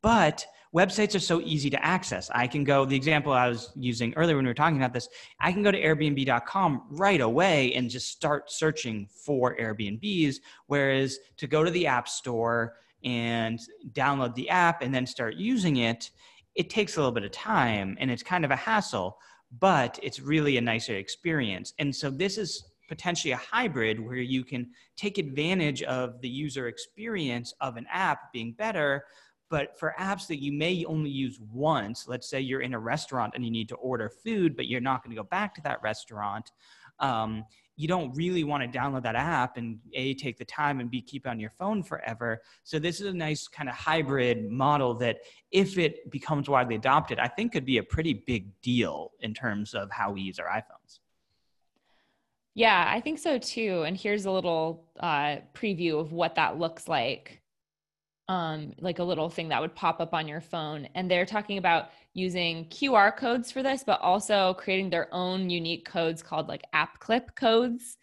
[0.03, 2.31] but websites are so easy to access.
[2.35, 5.09] I can go, the example I was using earlier when we were talking about this,
[5.41, 10.37] I can go to Airbnb.com right away and just start searching for Airbnbs.
[10.67, 13.59] Whereas to go to the App Store and
[13.93, 16.11] download the app and then start using it,
[16.55, 19.19] it takes a little bit of time and it's kind of a hassle
[19.61, 21.75] but it's really a nicer experience.
[21.79, 26.69] And so this is potentially a hybrid where you can take advantage of the user
[26.69, 29.05] experience of an app being better
[29.53, 33.35] but for apps that you may only use once let's say you're in a restaurant
[33.37, 35.81] and you need to order food but you're not going to go back to that
[35.83, 36.51] restaurant
[36.99, 37.45] um,
[37.77, 41.03] you don't really want to download that app and a take the time and b
[41.03, 42.43] keep it on your phone forever.
[42.65, 45.19] So this is a nice kind of hybrid model that
[45.51, 49.75] if it becomes widely adopted i think could be a pretty big deal in terms
[49.75, 51.01] of how we use our iphones.
[52.55, 53.83] Yeah i think so too.
[53.87, 57.42] And here's a little uh, preview of what that looks like
[58.29, 60.89] um, like a little thing that would pop up on your phone.
[60.95, 65.85] And they're talking about using QR codes for this, but also creating their own unique
[65.85, 67.97] codes called like app clip codes.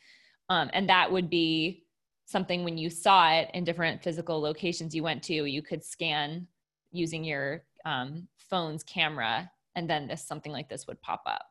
[0.50, 1.86] Um, and that would be
[2.26, 6.48] something when you saw it in different physical locations you went to, you could scan
[6.92, 11.46] using your um, phone's camera, and then this something like this would pop up.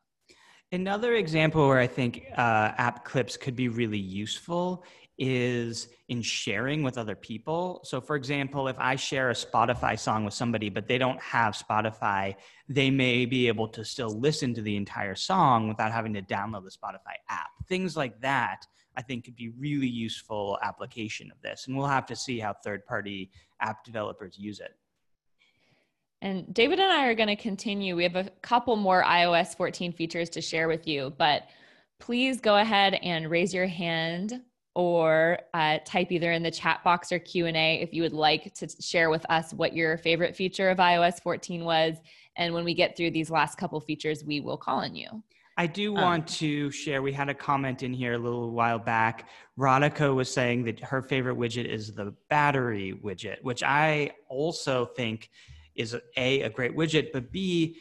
[0.71, 4.83] Another example where I think uh, app clips could be really useful
[5.19, 7.81] is in sharing with other people.
[7.83, 11.53] So, for example, if I share a Spotify song with somebody, but they don't have
[11.53, 12.35] Spotify,
[12.69, 16.63] they may be able to still listen to the entire song without having to download
[16.63, 17.49] the Spotify app.
[17.67, 21.67] Things like that, I think, could be really useful application of this.
[21.67, 23.29] And we'll have to see how third party
[23.61, 24.71] app developers use it.
[26.21, 27.95] And David and I are going to continue.
[27.95, 31.43] We have a couple more iOS 14 features to share with you, but
[31.99, 34.41] please go ahead and raise your hand
[34.75, 38.67] or uh, type either in the chat box or q&a if you would like to
[38.81, 41.97] share with us what your favorite feature of ios 14 was
[42.35, 45.23] and when we get through these last couple features we will call on you
[45.59, 47.01] I do um, want to share.
[47.01, 49.27] We had a comment in here a little while back.
[49.57, 55.29] Radhika was saying that her favorite widget is the battery widget, which I also think
[55.75, 57.75] is a a great widget, but b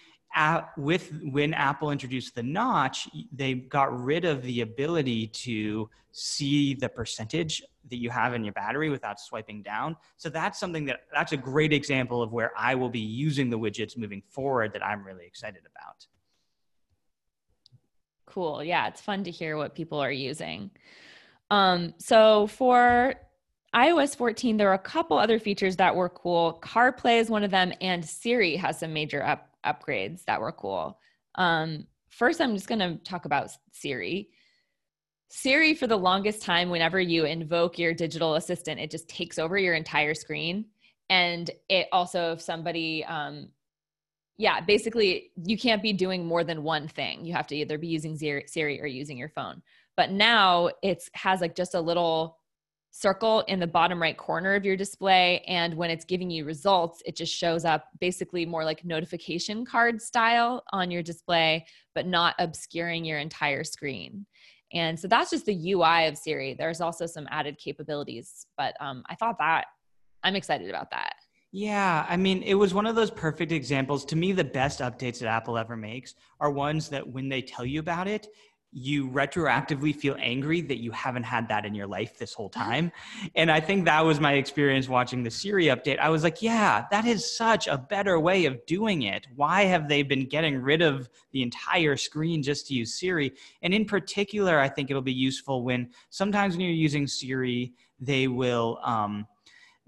[0.76, 6.88] with when Apple introduced the notch, they got rid of the ability to see the
[6.88, 9.96] percentage that you have in your battery without swiping down.
[10.16, 13.58] So that's something that that's a great example of where I will be using the
[13.58, 16.06] widgets moving forward that I'm really excited about.
[18.26, 18.62] Cool.
[18.62, 20.70] Yeah, it's fun to hear what people are using.
[21.50, 23.14] Um, so for
[23.74, 26.58] iOS 14, there are a couple other features that were cool.
[26.62, 30.98] CarPlay is one of them, and Siri has some major up, upgrades that were cool.
[31.34, 34.30] Um, first, I'm just going to talk about Siri.
[35.30, 39.58] Siri, for the longest time, whenever you invoke your digital assistant, it just takes over
[39.58, 40.64] your entire screen.
[41.10, 43.50] And it also, if somebody, um,
[44.38, 47.24] yeah, basically, you can't be doing more than one thing.
[47.24, 49.62] You have to either be using Siri or using your phone.
[49.96, 52.37] But now it has like just a little
[52.90, 55.40] circle in the bottom right corner of your display.
[55.46, 60.00] And when it's giving you results, it just shows up basically more like notification card
[60.00, 64.26] style on your display, but not obscuring your entire screen.
[64.72, 66.54] And so that's just the UI of Siri.
[66.54, 69.66] There's also some added capabilities, but um, I thought that
[70.22, 71.14] I'm excited about that.
[71.50, 74.04] Yeah, I mean, it was one of those perfect examples.
[74.06, 77.64] To me, the best updates that Apple ever makes are ones that when they tell
[77.64, 78.26] you about it,
[78.70, 82.92] you retroactively feel angry that you haven't had that in your life this whole time.
[83.34, 85.98] And I think that was my experience watching the Siri update.
[85.98, 89.26] I was like, yeah, that is such a better way of doing it.
[89.34, 93.32] Why have they been getting rid of the entire screen just to use Siri?
[93.62, 98.28] And in particular, I think it'll be useful when sometimes when you're using Siri, they
[98.28, 98.78] will.
[98.84, 99.26] Um,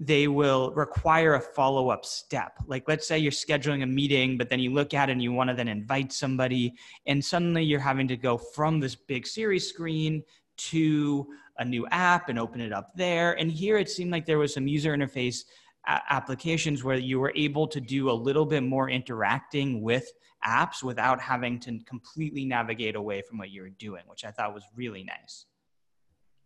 [0.03, 2.57] they will require a follow up step.
[2.67, 5.31] Like, let's say you're scheduling a meeting, but then you look at it and you
[5.31, 6.73] want to then invite somebody,
[7.07, 10.23] and suddenly you're having to go from this big Siri's screen
[10.57, 11.27] to
[11.59, 13.39] a new app and open it up there.
[13.39, 15.45] And here it seemed like there was some user interface
[15.87, 20.11] applications where you were able to do a little bit more interacting with
[20.47, 24.55] apps without having to completely navigate away from what you were doing, which I thought
[24.55, 25.45] was really nice.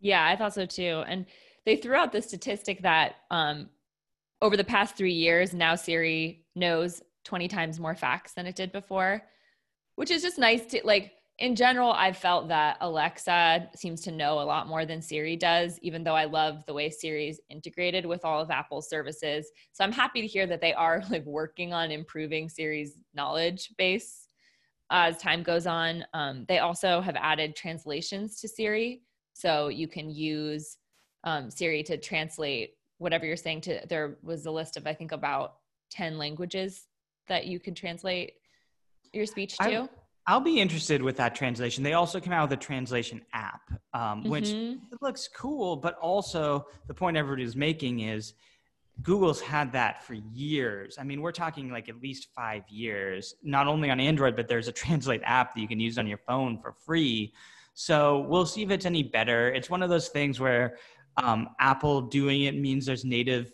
[0.01, 1.05] Yeah, I thought so too.
[1.07, 1.27] And
[1.67, 3.69] they threw out the statistic that um,
[4.43, 8.73] over the past three years, now Siri knows 20 times more facts than it did
[8.73, 9.23] before,
[9.97, 11.13] which is just nice to like.
[11.41, 15.81] In general, I've felt that Alexa seems to know a lot more than Siri does,
[15.83, 19.51] even though I love the way Siri's integrated with all of Apple's services.
[19.73, 24.29] So I'm happy to hear that they are like working on improving Siri's knowledge base
[24.91, 26.05] as time goes on.
[26.15, 29.03] Um, they also have added translations to Siri.
[29.33, 30.77] So you can use
[31.25, 35.13] um, Siri to translate whatever you're saying to there was a list of I think
[35.13, 35.57] about
[35.91, 36.87] 10 languages
[37.29, 38.35] that you could translate
[39.13, 39.83] your speech to.
[39.83, 39.89] I,
[40.27, 41.85] I'll be interested with that translation.
[41.85, 43.61] They also came out with a translation app,
[43.93, 44.31] um, mm-hmm.
[44.31, 44.55] which
[45.03, 48.35] looks cool, but also the point everybody's making is
[49.03, 50.97] Google's had that for years.
[50.99, 54.69] I mean, we're talking like at least five years, not only on Android, but there's
[54.69, 57.33] a translate app that you can use on your phone for free.
[57.75, 59.53] So we'll see if it's any better.
[59.53, 60.77] It's one of those things where
[61.17, 63.53] um, Apple doing it means there's native,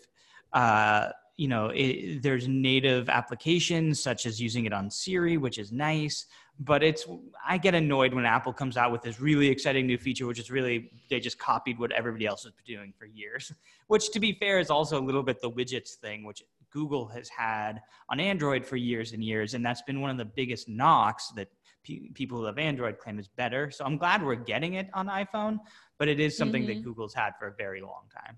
[0.53, 5.71] uh, you know, it, there's native applications such as using it on Siri, which is
[5.71, 6.25] nice.
[6.59, 7.07] But it's
[7.47, 10.51] I get annoyed when Apple comes out with this really exciting new feature, which is
[10.51, 13.51] really they just copied what everybody else has been doing for years.
[13.87, 17.29] Which, to be fair, is also a little bit the widgets thing, which Google has
[17.29, 21.29] had on Android for years and years, and that's been one of the biggest knocks
[21.35, 21.49] that
[21.83, 23.71] people who have Android claim is better.
[23.71, 25.59] So I'm glad we're getting it on iPhone,
[25.99, 26.79] but it is something mm-hmm.
[26.79, 28.37] that Google's had for a very long time.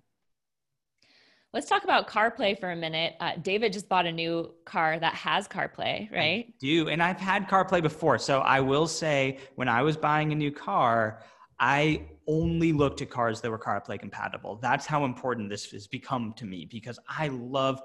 [1.54, 3.14] Let's talk about CarPlay for a minute.
[3.20, 6.46] Uh, David just bought a new car that has CarPlay, right?
[6.50, 8.18] I do, and I've had CarPlay before.
[8.18, 11.22] So I will say, when I was buying a new car,
[11.60, 14.58] I only looked at cars that were CarPlay compatible.
[14.64, 17.80] That's how important this has become to me because I love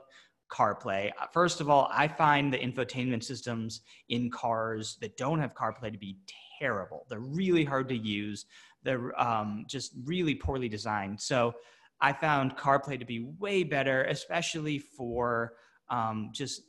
[0.51, 1.11] CarPlay.
[1.21, 5.93] Uh, first of all, I find the infotainment systems in cars that don't have CarPlay
[5.93, 6.17] to be
[6.59, 7.07] terrible.
[7.09, 8.47] They're really hard to use.
[8.83, 11.21] They're um, just really poorly designed.
[11.21, 11.55] So
[12.01, 15.55] I found CarPlay to be way better, especially for
[15.91, 16.63] um, just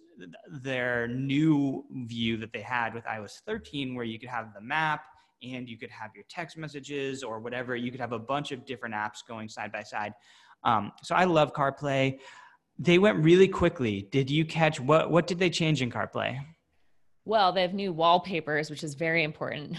[0.50, 5.04] their new view that they had with iOS 13, where you could have the map
[5.42, 7.76] and you could have your text messages or whatever.
[7.76, 10.13] You could have a bunch of different apps going side by side.
[10.63, 12.20] Um, so I love CarPlay
[12.80, 14.08] they went really quickly.
[14.10, 16.39] Did you catch what what did they change in CarPlay?
[17.26, 19.78] Well, they have new wallpapers, which is very important.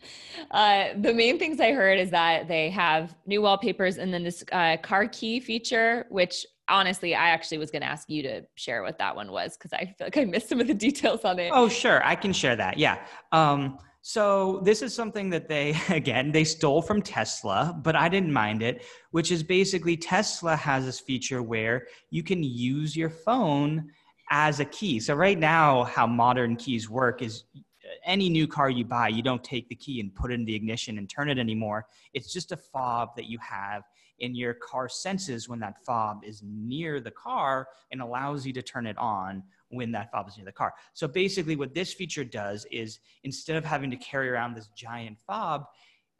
[0.52, 4.44] uh, the main things I heard is that they have new wallpapers and then this
[4.52, 8.82] uh, car key feature, which honestly, I actually was going to ask you to share
[8.82, 11.38] what that one was because I feel like I missed some of the details on
[11.38, 11.50] it.
[11.52, 12.04] Oh, sure.
[12.04, 12.78] I can share that.
[12.78, 12.98] Yeah.
[13.32, 18.32] Um, so this is something that they again they stole from Tesla, but I didn't
[18.32, 23.90] mind it, which is basically Tesla has this feature where you can use your phone
[24.30, 24.98] as a key.
[24.98, 27.60] So right now how modern keys work is uh,
[28.04, 30.54] any new car you buy, you don't take the key and put it in the
[30.54, 31.86] ignition and turn it anymore.
[32.12, 33.84] It's just a fob that you have
[34.22, 38.62] and your car senses when that fob is near the car and allows you to
[38.62, 40.72] turn it on when that fob is near the car.
[40.94, 45.18] So basically, what this feature does is instead of having to carry around this giant
[45.26, 45.64] fob,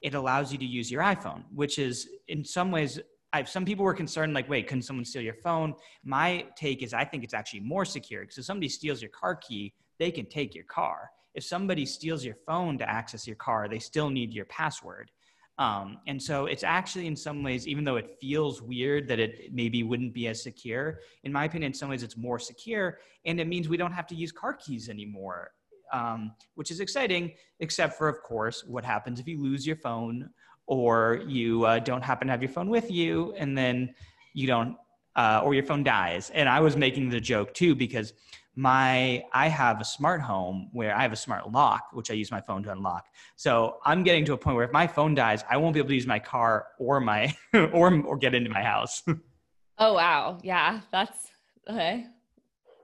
[0.03, 3.00] it allows you to use your iPhone, which is in some ways
[3.32, 5.74] I've, some people were concerned, like, wait, couldn't someone steal your phone?
[6.05, 9.36] My take is I think it's actually more secure because if somebody steals your car
[9.36, 11.11] key, they can take your car.
[11.34, 15.11] If somebody steals your phone to access your car, they still need your password.
[15.59, 19.53] Um, and so it's actually, in some ways, even though it feels weird that it
[19.53, 22.98] maybe wouldn't be as secure, in my opinion, in some ways it's more secure.
[23.26, 25.50] And it means we don't have to use car keys anymore,
[25.92, 30.30] um, which is exciting, except for, of course, what happens if you lose your phone
[30.66, 33.94] or you uh, don't happen to have your phone with you and then
[34.34, 34.76] you don't
[35.16, 38.14] uh, or your phone dies and i was making the joke too because
[38.55, 42.30] my i have a smart home where i have a smart lock which i use
[42.30, 45.42] my phone to unlock so i'm getting to a point where if my phone dies
[45.48, 47.34] i won't be able to use my car or my
[47.72, 49.03] or or get into my house
[49.78, 51.28] oh wow yeah that's
[51.68, 52.07] okay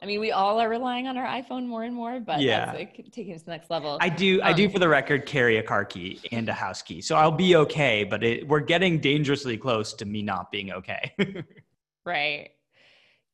[0.00, 2.78] I mean, we all are relying on our iPhone more and more, but yeah, that's
[2.78, 3.98] like taking it to the next level.
[4.00, 6.52] I do, um, I do um, for the record carry a car key and a
[6.52, 8.04] house key, so I'll be okay.
[8.04, 11.14] But it, we're getting dangerously close to me not being okay.
[12.06, 12.50] right.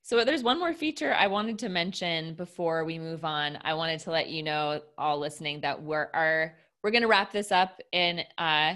[0.07, 3.57] So there's one more feature I wanted to mention before we move on.
[3.63, 7.33] I wanted to let you know, all listening, that we're are we're going to wrap
[7.33, 8.75] this up and Uh,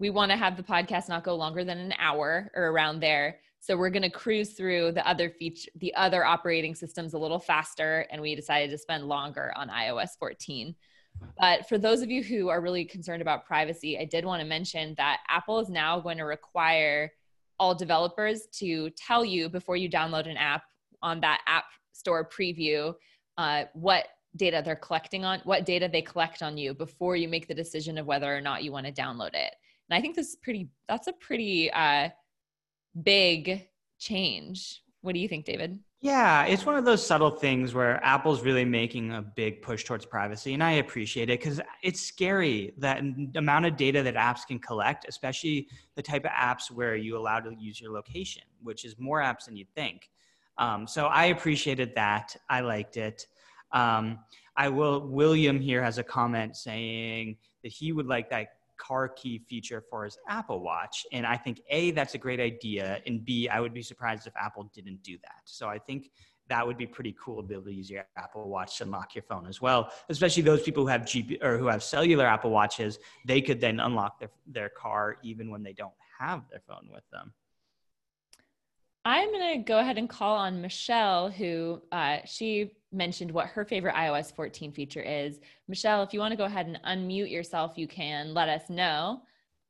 [0.00, 3.40] we want to have the podcast not go longer than an hour or around there.
[3.60, 7.38] So we're going to cruise through the other feature, the other operating systems a little
[7.38, 10.74] faster, and we decided to spend longer on iOS 14.
[11.38, 14.48] But for those of you who are really concerned about privacy, I did want to
[14.48, 17.12] mention that Apple is now going to require
[17.58, 20.62] all developers to tell you before you download an app
[21.02, 22.94] on that App Store preview
[23.38, 27.46] uh, what data they're collecting on, what data they collect on you before you make
[27.46, 29.54] the decision of whether or not you want to download it.
[29.88, 30.68] And I think this is pretty.
[30.88, 31.70] That's a pretty.
[31.72, 32.08] Uh,
[33.02, 33.66] big
[33.98, 34.82] change.
[35.02, 35.78] What do you think, David?
[36.04, 40.04] Yeah, it's one of those subtle things where Apple's really making a big push towards
[40.04, 43.02] privacy, and I appreciate it because it's scary that
[43.36, 47.40] amount of data that apps can collect, especially the type of apps where you allow
[47.40, 50.10] to use your location, which is more apps than you'd think.
[50.58, 52.36] Um, so I appreciated that.
[52.50, 53.26] I liked it.
[53.72, 54.18] Um,
[54.58, 55.08] I will.
[55.08, 58.48] William here has a comment saying that he would like that
[58.86, 61.06] car key feature for his Apple Watch.
[61.12, 63.00] And I think A, that's a great idea.
[63.06, 65.42] And B, I would be surprised if Apple didn't do that.
[65.44, 66.10] So I think
[66.48, 69.14] that would be pretty cool to be able to use your Apple Watch to unlock
[69.14, 69.90] your phone as well.
[70.10, 73.80] Especially those people who have GP or who have cellular Apple Watches, they could then
[73.80, 77.32] unlock their, their car even when they don't have their phone with them.
[79.04, 83.64] I'm going to go ahead and call on Michelle, who uh, she mentioned what her
[83.64, 85.40] favorite iOS 14 feature is.
[85.68, 89.20] Michelle, if you want to go ahead and unmute yourself, you can let us know.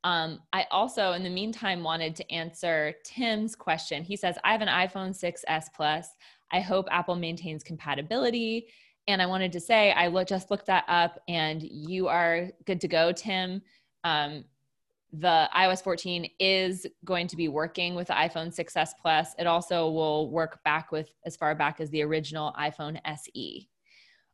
[0.05, 4.03] Um, I also, in the meantime, wanted to answer Tim's question.
[4.03, 6.07] He says, I have an iPhone 6S Plus.
[6.51, 8.67] I hope Apple maintains compatibility.
[9.07, 12.87] And I wanted to say, I just looked that up and you are good to
[12.87, 13.61] go, Tim.
[14.03, 14.45] Um,
[15.19, 19.33] the iOS 14 is going to be working with the iPhone 6s Plus.
[19.39, 23.69] It also will work back with as far back as the original iPhone SE.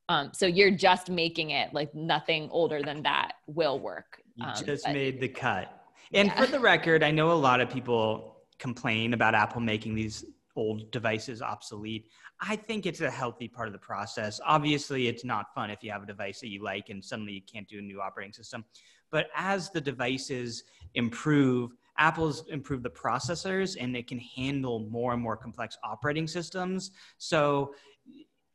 [0.10, 4.22] Um, so you're just making it like nothing older than that will work.
[4.36, 5.86] You um, just made the cut.
[6.14, 6.42] And yeah.
[6.42, 10.26] for the record, I know a lot of people complain about Apple making these
[10.56, 12.08] old devices obsolete.
[12.42, 14.40] I think it's a healthy part of the process.
[14.46, 17.42] Obviously, it's not fun if you have a device that you like and suddenly you
[17.42, 18.66] can't do a new operating system.
[19.12, 20.64] But as the devices
[20.96, 26.92] improve, Apple's improved the processors and it can handle more and more complex operating systems.
[27.18, 27.76] So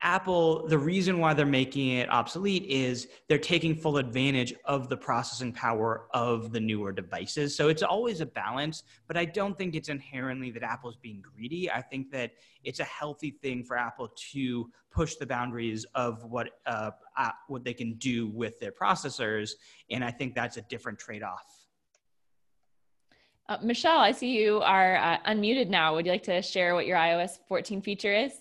[0.07, 4.97] Apple, the reason why they're making it obsolete is they're taking full advantage of the
[4.97, 7.57] processing power of the newer devices.
[7.57, 11.69] So it's always a balance, but I don't think it's inherently that Apple's being greedy.
[11.69, 16.51] I think that it's a healthy thing for Apple to push the boundaries of what
[16.67, 16.93] uh,
[17.49, 19.55] what they can do with their processors,
[19.91, 21.67] and I think that's a different trade-off.
[23.49, 25.97] Uh, Michelle, I see you are uh, unmuted now.
[25.97, 28.33] Would you like to share what your iOS 14 feature is?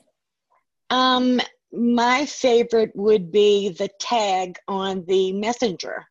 [0.92, 1.42] Um,
[1.72, 6.06] my favorite would be the tag on the messenger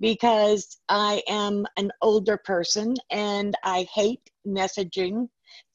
[0.00, 5.28] because I am an older person and I hate messaging.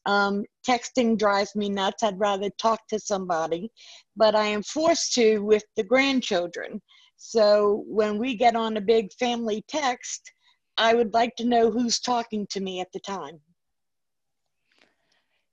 [0.06, 2.02] Um, texting drives me nuts.
[2.02, 3.70] I'd rather talk to somebody,
[4.16, 6.80] but I am forced to with the grandchildren.
[7.16, 10.30] So when we get on a big family text,
[10.78, 13.40] I would like to know who's talking to me at the time.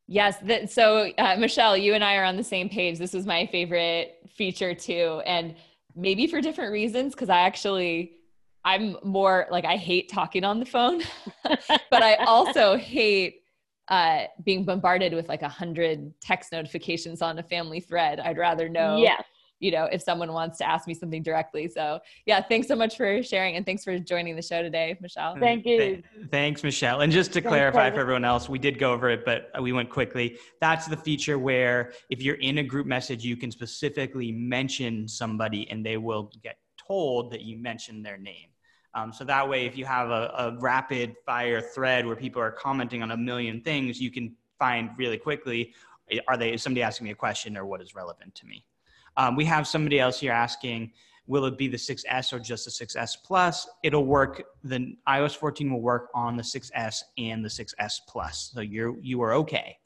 [0.08, 0.38] Yes.
[0.43, 2.97] That, so, uh, Michelle, you and I are on the same page.
[2.97, 5.22] This was my favorite feature too.
[5.26, 5.55] And
[5.95, 8.14] maybe for different reasons, because I actually,
[8.64, 11.01] I'm more like, I hate talking on the phone,
[11.43, 13.41] but I also hate
[13.88, 18.20] uh, being bombarded with like a hundred text notifications on a family thread.
[18.20, 19.24] I'd rather know, Yes.
[19.60, 21.68] You know, if someone wants to ask me something directly.
[21.68, 25.36] So yeah, thanks so much for sharing and thanks for joining the show today, Michelle.
[25.38, 25.78] Thank you.
[25.78, 27.01] Th- thanks, Michelle.
[27.01, 27.95] And just to Thanks, clarify David.
[27.95, 30.38] for everyone else, we did go over it, but we went quickly.
[30.62, 35.70] That's the feature where if you're in a group message, you can specifically mention somebody
[35.70, 38.49] and they will get told that you mentioned their name.
[38.93, 42.51] Um, so that way, if you have a, a rapid fire thread where people are
[42.51, 45.74] commenting on a million things, you can find really quickly
[46.28, 48.66] are they is somebody asking me a question or what is relevant to me.
[49.18, 50.91] Um, we have somebody else here asking,
[51.26, 53.68] will it be the 6S or just the 6S Plus?
[53.84, 54.43] It'll work.
[54.63, 58.51] The iOS 14 will work on the 6S and the 6S Plus.
[58.53, 59.78] So you're you are okay.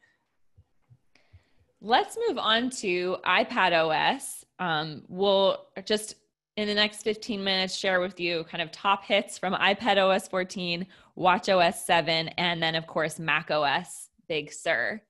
[1.82, 4.46] Let's move on to iPad OS.
[4.60, 6.16] Um, we'll just
[6.58, 10.28] in the next 15 minutes share with you kind of top hits from iPad OS
[10.28, 15.02] 14, Watch OS 7, and then of course Mac OS Big Sur.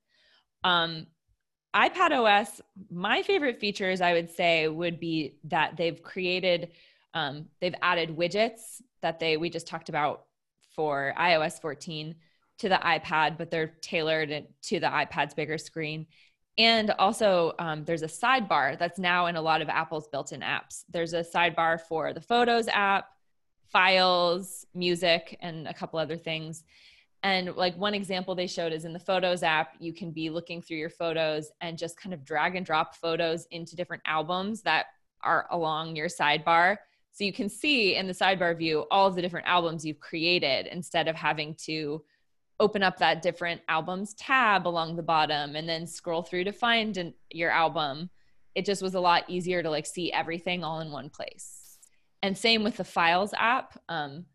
[0.63, 1.07] Um,
[1.76, 6.72] iPad OS, my favorite features I would say would be that they've created,
[7.13, 10.26] um, they've added widgets that they we just talked about
[10.76, 12.15] for iOS 14
[12.59, 16.05] to the iPad, but they're tailored to the iPad's bigger screen.
[16.57, 20.41] And also, um, there's a sidebar that's now in a lot of Apple's built in
[20.41, 20.84] apps.
[20.89, 23.07] There's a sidebar for the Photos app,
[23.69, 26.63] Files, Music, and a couple other things.
[27.24, 30.61] And like one example they showed is in the Photos app, you can be looking
[30.61, 34.88] through your photos and just kind of drag and drop photos into different albums that
[35.22, 36.78] are along your sidebar.
[37.11, 40.67] So you can see in the sidebar view all of the different albums you've created
[40.67, 42.03] instead of having to
[42.59, 46.97] open up that different albums tab along the bottom and then scroll through to find
[46.97, 48.09] an, your album.
[48.55, 51.78] It just was a lot easier to like see everything all in one place.
[52.24, 53.80] And same with the files app.
[53.89, 54.26] Um,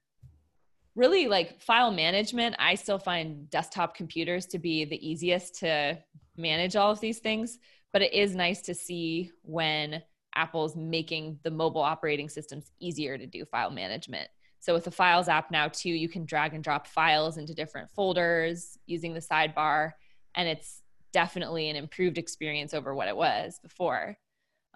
[0.97, 5.97] really like file management i still find desktop computers to be the easiest to
[6.37, 7.59] manage all of these things
[7.93, 10.03] but it is nice to see when
[10.35, 14.29] apple's making the mobile operating systems easier to do file management
[14.67, 17.89] so with the Files app now too, you can drag and drop files into different
[17.91, 19.93] folders using the sidebar,
[20.35, 20.83] and it's
[21.13, 24.19] definitely an improved experience over what it was before.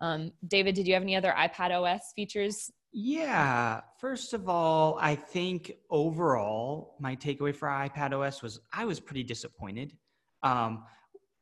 [0.00, 2.70] Um, David, did you have any other iPad OS features?
[2.92, 3.82] Yeah.
[3.98, 9.22] First of all, I think overall, my takeaway for iPad OS was I was pretty
[9.22, 9.96] disappointed.
[10.42, 10.84] Um,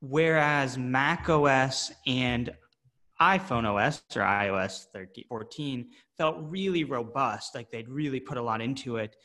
[0.01, 2.51] whereas Mac OS and
[3.21, 8.61] iPhone OS or iOS 13, 14 felt really robust, like they'd really put a lot
[8.61, 9.17] into it.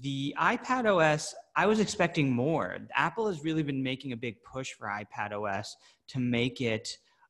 [0.00, 2.78] The iPad OS, I was expecting more.
[2.94, 5.76] Apple has really been making a big push for iPad OS
[6.08, 6.88] to make it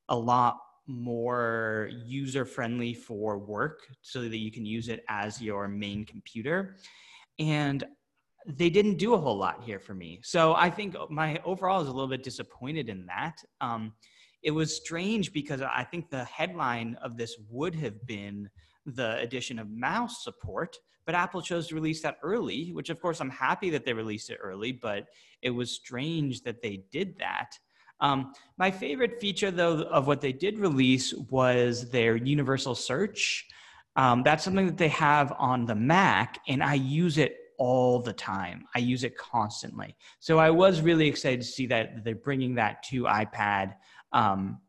[0.09, 0.57] a lot
[0.89, 6.77] more user friendly for work so that you can use it as your main computer.
[7.39, 7.85] And
[8.47, 10.21] they didn't do a whole lot here for me.
[10.23, 13.37] So I think my overall is a little bit disappointed in that.
[13.61, 13.93] Um,
[14.43, 18.49] it was strange because I think the headline of this would have been
[18.87, 23.21] the addition of mouse support, but Apple chose to release that early, which of course
[23.21, 25.09] I'm happy that they released it early, but
[25.43, 27.59] it was strange that they did that.
[28.01, 33.47] Um, my favorite feature, though, of what they did release was their universal search.
[33.97, 38.13] Um, that's something that they have on the Mac, and I use it all the
[38.13, 38.65] time.
[38.75, 39.97] I use it constantly.
[40.21, 43.75] So I was really excited to see that they're bringing that to iPad.
[44.13, 44.61] Um,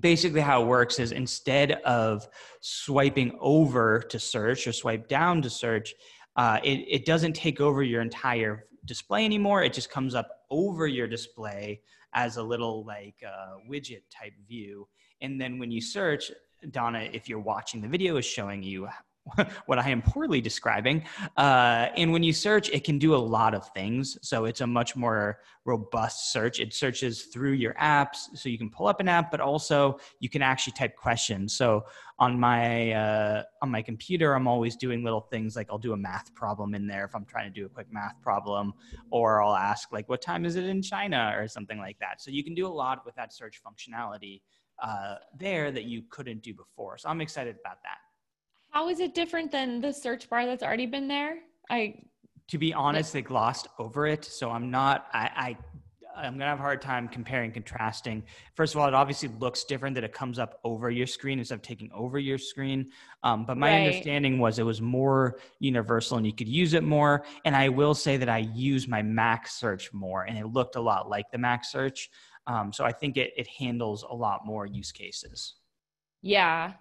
[0.00, 2.26] basically, how it works is instead of
[2.60, 5.94] swiping over to search or swipe down to search,
[6.36, 9.62] uh, it, it doesn't take over your entire display anymore.
[9.62, 11.82] It just comes up over your display
[12.14, 14.86] as a little like uh, widget type view.
[15.20, 16.30] And then when you search,
[16.70, 18.88] Donna, if you're watching the video, is showing you
[19.66, 21.02] what I am poorly describing.
[21.36, 24.18] Uh, and when you search, it can do a lot of things.
[24.22, 26.60] So it's a much more robust search.
[26.60, 30.28] It searches through your apps, so you can pull up an app, but also you
[30.28, 31.56] can actually type questions.
[31.56, 31.84] So
[32.18, 35.96] on my uh, on my computer, I'm always doing little things like I'll do a
[35.96, 38.74] math problem in there if I'm trying to do a quick math problem,
[39.10, 42.20] or I'll ask like, "What time is it in China?" or something like that.
[42.20, 44.42] So you can do a lot with that search functionality
[44.82, 46.98] uh, there that you couldn't do before.
[46.98, 48.03] So I'm excited about that.
[48.74, 51.38] How is it different than the search bar that's already been there?
[51.70, 51.94] I
[52.48, 54.24] to be honest, they glossed over it.
[54.24, 55.56] So I'm not, I,
[56.16, 58.24] I, I'm gonna have a hard time comparing, contrasting.
[58.56, 61.54] First of all, it obviously looks different that it comes up over your screen instead
[61.54, 62.90] of taking over your screen.
[63.22, 63.76] Um, but my Right.
[63.76, 67.24] understanding was it was more universal and you could use it more.
[67.44, 70.80] And I will say that I use my Mac search more, and it looked a
[70.80, 72.10] lot like the Mac search.
[72.48, 75.54] Um, so I think it, it handles a lot more use cases.
[76.22, 76.72] Yeah.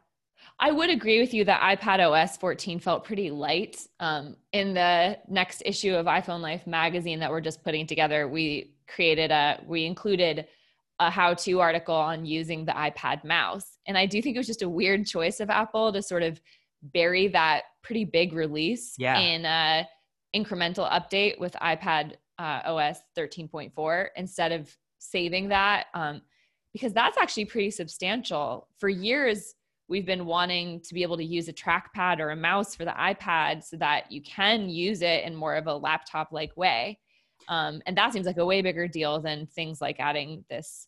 [0.60, 3.86] I would agree with you that iPad OS 14 felt pretty light.
[4.00, 8.74] Um, in the next issue of iPhone Life magazine that we're just putting together, we
[8.88, 10.48] created a we included
[11.00, 13.80] a how-to article on using the iPad mouse.
[13.88, 16.40] And I do think it was just a weird choice of Apple to sort of
[16.82, 19.20] bury that pretty big release yeah.
[19.20, 19.88] in a
[20.36, 26.22] incremental update with iPad uh, OS 13.4 instead of saving that um,
[26.74, 28.68] because that's actually pretty substantial.
[28.80, 29.56] For years,
[29.88, 32.92] we've been wanting to be able to use a trackpad or a mouse for the
[32.92, 37.00] iPad so that you can use it in more of a laptop like way.
[37.50, 40.88] Um, and that seems like a way bigger deal than things like adding this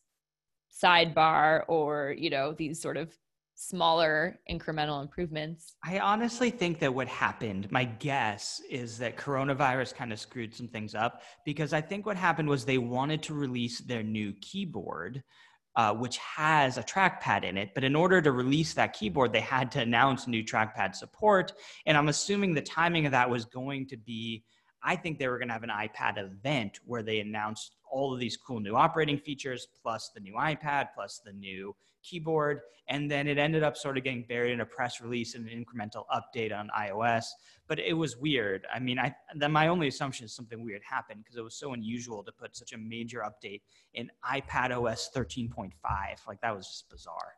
[0.82, 3.14] sidebar or, you know, these sort of
[3.56, 5.76] smaller incremental improvements.
[5.82, 10.68] I honestly think that what happened, my guess is that coronavirus kind of screwed some
[10.68, 15.22] things up because I think what happened was they wanted to release their new keyboard.
[15.76, 17.74] Uh, which has a trackpad in it.
[17.74, 21.52] But in order to release that keyboard, they had to announce new trackpad support.
[21.84, 24.42] And I'm assuming the timing of that was going to be
[24.86, 28.20] I think they were going to have an iPad event where they announced all of
[28.20, 31.74] these cool new operating features, plus the new iPad, plus the new
[32.04, 32.60] keyboard.
[32.88, 35.64] And then it ended up sort of getting buried in a press release and an
[35.64, 37.24] incremental update on iOS.
[37.66, 38.64] But it was weird.
[38.72, 41.72] I mean, I then my only assumption is something weird happened because it was so
[41.72, 43.62] unusual to put such a major update
[43.94, 45.72] in iPad OS 13.5.
[46.28, 47.34] Like that was just bizarre.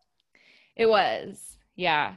[0.76, 1.56] It was.
[1.76, 2.16] Yeah.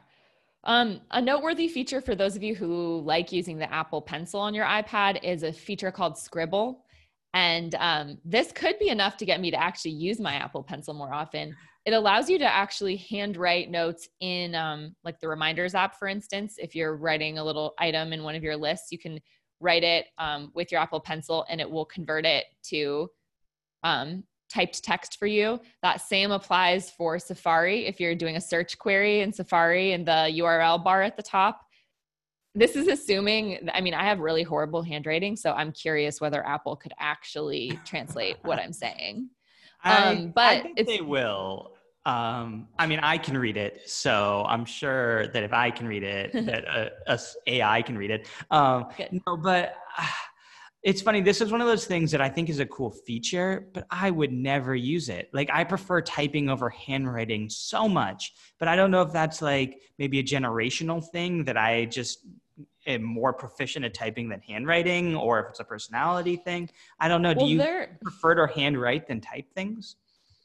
[0.63, 4.53] Um, a noteworthy feature for those of you who like using the Apple Pencil on
[4.53, 6.85] your iPad is a feature called Scribble.
[7.33, 10.93] And um, this could be enough to get me to actually use my Apple Pencil
[10.93, 11.55] more often.
[11.85, 16.55] It allows you to actually handwrite notes in um, like the reminders app, for instance.
[16.59, 19.19] If you're writing a little item in one of your lists, you can
[19.59, 23.09] write it um, with your Apple Pencil and it will convert it to
[23.83, 25.59] um, typed text for you.
[25.81, 30.31] That same applies for Safari if you're doing a search query in Safari and the
[30.39, 31.61] URL bar at the top.
[32.53, 36.75] This is assuming, I mean, I have really horrible handwriting, so I'm curious whether Apple
[36.75, 39.29] could actually translate what I'm saying.
[39.83, 41.71] Um, but I think they will.
[42.05, 46.03] Um, I mean, I can read it, so I'm sure that if I can read
[46.03, 48.27] it, that a, a AI can read it.
[48.51, 48.89] Um,
[49.25, 50.05] no, but uh,
[50.83, 51.21] it's funny.
[51.21, 54.09] This is one of those things that I think is a cool feature, but I
[54.09, 55.29] would never use it.
[55.31, 59.81] Like I prefer typing over handwriting so much, but I don't know if that's like
[59.99, 62.25] maybe a generational thing that I just
[62.87, 66.67] am more proficient at typing than handwriting, or if it's a personality thing.
[66.99, 67.35] I don't know.
[67.35, 69.97] Do you there, prefer to handwrite than type things?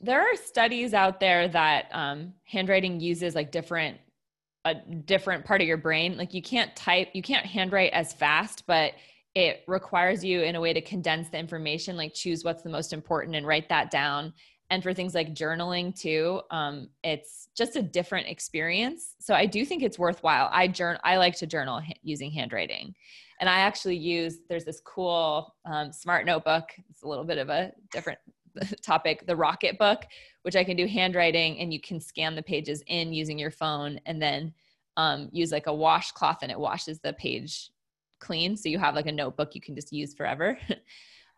[0.02, 3.98] There are studies out there that um, handwriting uses like different
[4.66, 6.16] a different part of your brain.
[6.18, 8.94] Like you can't type, you can't handwrite as fast, but
[9.36, 12.94] it requires you in a way to condense the information like choose what's the most
[12.94, 14.32] important and write that down.
[14.70, 19.14] And for things like journaling too um, it's just a different experience.
[19.20, 20.48] So i do think it's worthwhile.
[20.50, 22.94] I journal i like to journal using handwriting.
[23.38, 26.70] And i actually use there's this cool um, smart notebook.
[26.88, 28.18] It's a little bit of a different
[28.82, 30.04] topic the Rocketbook
[30.44, 34.00] which i can do handwriting and you can scan the pages in using your phone
[34.06, 34.54] and then
[34.96, 37.70] um, use like a washcloth and it washes the page
[38.18, 40.58] clean so you have like a notebook you can just use forever.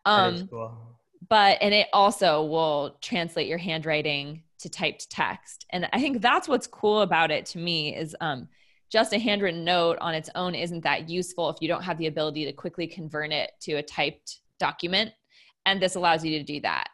[0.05, 0.97] Um cool.
[1.27, 5.65] but and it also will translate your handwriting to typed text.
[5.71, 8.47] And i think that's what's cool about it to me is um
[8.89, 12.07] just a handwritten note on its own isn't that useful if you don't have the
[12.07, 15.11] ability to quickly convert it to a typed document.
[15.65, 16.87] And this allows you to do that.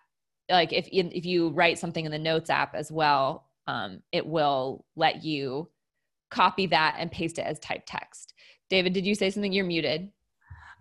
[0.49, 4.85] Like if if you write something in the notes app as well um, it will
[4.95, 5.69] let you
[6.29, 8.33] copy that and paste it as typed text
[8.69, 9.51] David, did you say something?
[9.51, 10.09] You're muted.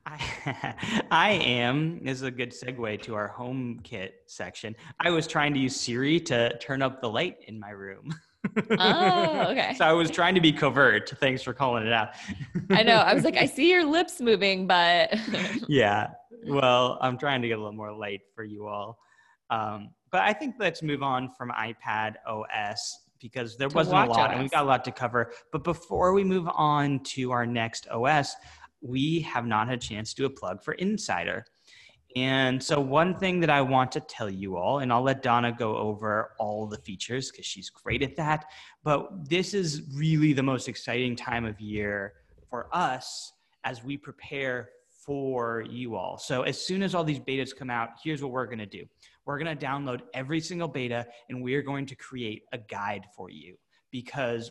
[0.07, 0.74] I,
[1.11, 4.76] I am is a good segue to our HomeKit section.
[5.01, 8.14] I was trying to use Siri to turn up the light in my room.
[8.78, 9.74] Oh, okay.
[9.76, 11.12] so I was trying to be covert.
[11.20, 12.11] Thanks for calling it out.
[12.70, 12.97] I know.
[12.97, 15.14] I was like, I see your lips moving, but
[15.68, 16.09] yeah.
[16.47, 18.99] Well, I'm trying to get a little more light for you all.
[19.51, 24.33] Um, but I think let's move on from iPad OS because there wasn't a lot
[24.33, 25.33] and we've got a lot to cover.
[25.53, 28.35] But before we move on to our next OS,
[28.81, 31.45] we have not had a chance to do a plug for Insider.
[32.17, 35.53] And so, one thing that I want to tell you all, and I'll let Donna
[35.53, 38.45] go over all the features because she's great at that,
[38.85, 42.15] but this is really the most exciting time of year
[42.49, 43.33] for us
[43.65, 44.69] as we prepare
[45.05, 46.17] for you all.
[46.17, 48.85] So, as soon as all these betas come out, here's what we're going to do
[49.27, 53.07] we're going to download every single beta and we are going to create a guide
[53.16, 53.57] for you
[53.91, 54.51] because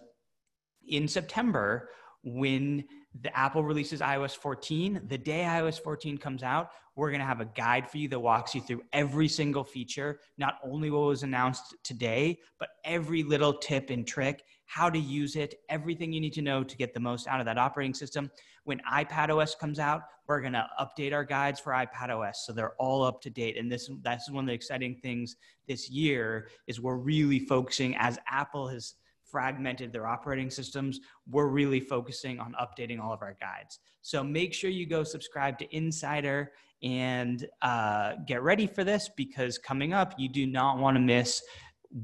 [0.88, 1.90] in September,
[2.24, 2.84] when
[3.22, 5.02] the Apple releases iOS 14.
[5.08, 8.20] The day iOS 14 comes out, we're going to have a guide for you that
[8.20, 13.54] walks you through every single feature, not only what was announced today, but every little
[13.54, 14.44] tip and trick,
[14.74, 17.46] how to use it, everything you need to know to get the most out of
[17.46, 18.32] that operating system.
[18.64, 22.54] When iPad OS comes out, we're going to update our guides for iPad OS so
[22.54, 23.56] they're all up to date.
[23.58, 25.36] And this that's one of the exciting things
[25.68, 31.00] this year is we're really focusing as Apple has fragmented their operating systems,
[31.30, 33.80] we're really focusing on updating all of our guides.
[34.02, 36.52] So make sure you go subscribe to Insider
[36.84, 41.42] and uh, get ready for this because coming up, you do not want to miss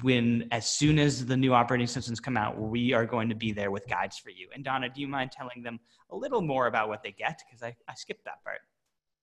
[0.01, 3.51] when as soon as the new operating systems come out we are going to be
[3.51, 5.79] there with guides for you and donna do you mind telling them
[6.11, 8.59] a little more about what they get because I, I skipped that part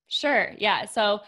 [0.08, 1.20] sure yeah so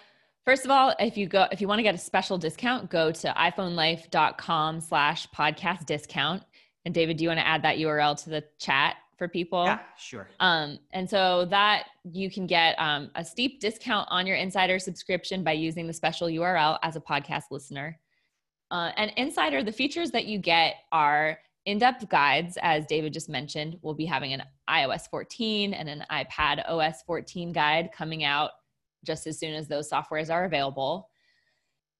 [0.48, 3.12] First of all, if you go if you want to get a special discount, go
[3.12, 6.42] to iPhoneLife.com slash podcast discount.
[6.86, 9.64] And David, do you want to add that URL to the chat for people?
[9.64, 10.30] Yeah, sure.
[10.40, 15.44] Um, and so that you can get um, a steep discount on your insider subscription
[15.44, 18.00] by using the special URL as a podcast listener.
[18.70, 23.78] Uh, and insider, the features that you get are in-depth guides, as David just mentioned.
[23.82, 28.50] We'll be having an iOS 14 and an iPad OS 14 guide coming out
[29.04, 31.08] just as soon as those softwares are available.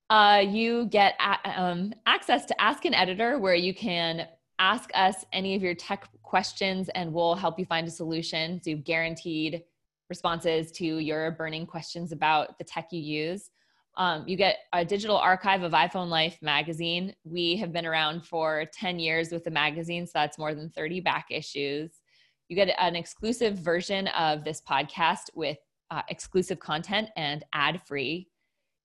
[0.09, 5.25] Uh, you get a- um, access to Ask an Editor, where you can ask us
[5.31, 8.61] any of your tech questions and we'll help you find a solution.
[8.61, 9.63] So, guaranteed
[10.09, 13.51] responses to your burning questions about the tech you use.
[13.99, 17.13] Um, you get a digital archive of iPhone Life magazine.
[17.25, 21.01] We have been around for 10 years with the magazine, so that's more than 30
[21.01, 21.91] back issues.
[22.47, 25.57] You get an exclusive version of this podcast with
[25.91, 28.29] uh, exclusive content and ad free.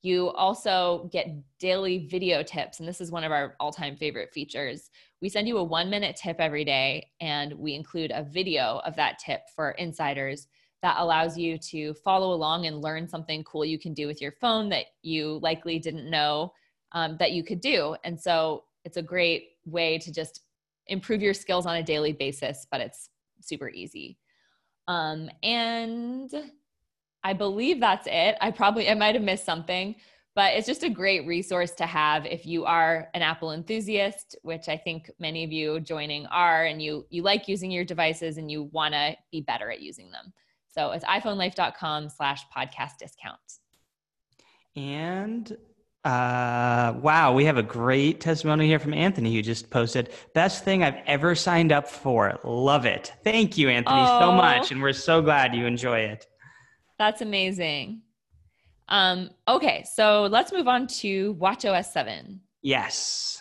[0.02, 1.28] You also get
[1.60, 4.90] daily video tips, and this is one of our all time favorite features.
[5.22, 8.96] We send you a one minute tip every day, and we include a video of
[8.96, 10.48] that tip for insiders
[10.85, 14.32] that allows you to follow along and learn something cool you can do with your
[14.32, 16.53] phone that you likely didn't know
[16.93, 17.97] um, that you could do.
[18.05, 20.43] And so it's a great way to just
[20.89, 23.09] improve your skills on a daily basis, but it's
[23.41, 24.18] super easy.
[24.87, 26.30] Um, and
[27.22, 28.37] I believe that's it.
[28.43, 29.95] I probably I might have missed something,
[30.35, 34.68] but it's just a great resource to have if you are an Apple enthusiast, which
[34.68, 38.51] I think many of you joining are, and you you like using your devices and
[38.51, 40.35] you want to be better at using them.
[40.75, 43.39] So it's iPhoneLife.com slash podcast discount.
[44.75, 45.57] And
[46.05, 50.83] uh, wow, we have a great testimony here from Anthony who just posted best thing
[50.83, 52.41] I've ever signed up for.
[52.43, 53.12] Love it.
[53.22, 54.18] Thank you, Anthony, oh.
[54.18, 54.72] so much.
[54.72, 56.27] And we're so glad you enjoy it.
[56.99, 58.03] That's amazing.
[58.89, 62.41] Um, okay, so let's move on to WatchOS 7.
[62.62, 63.41] Yes.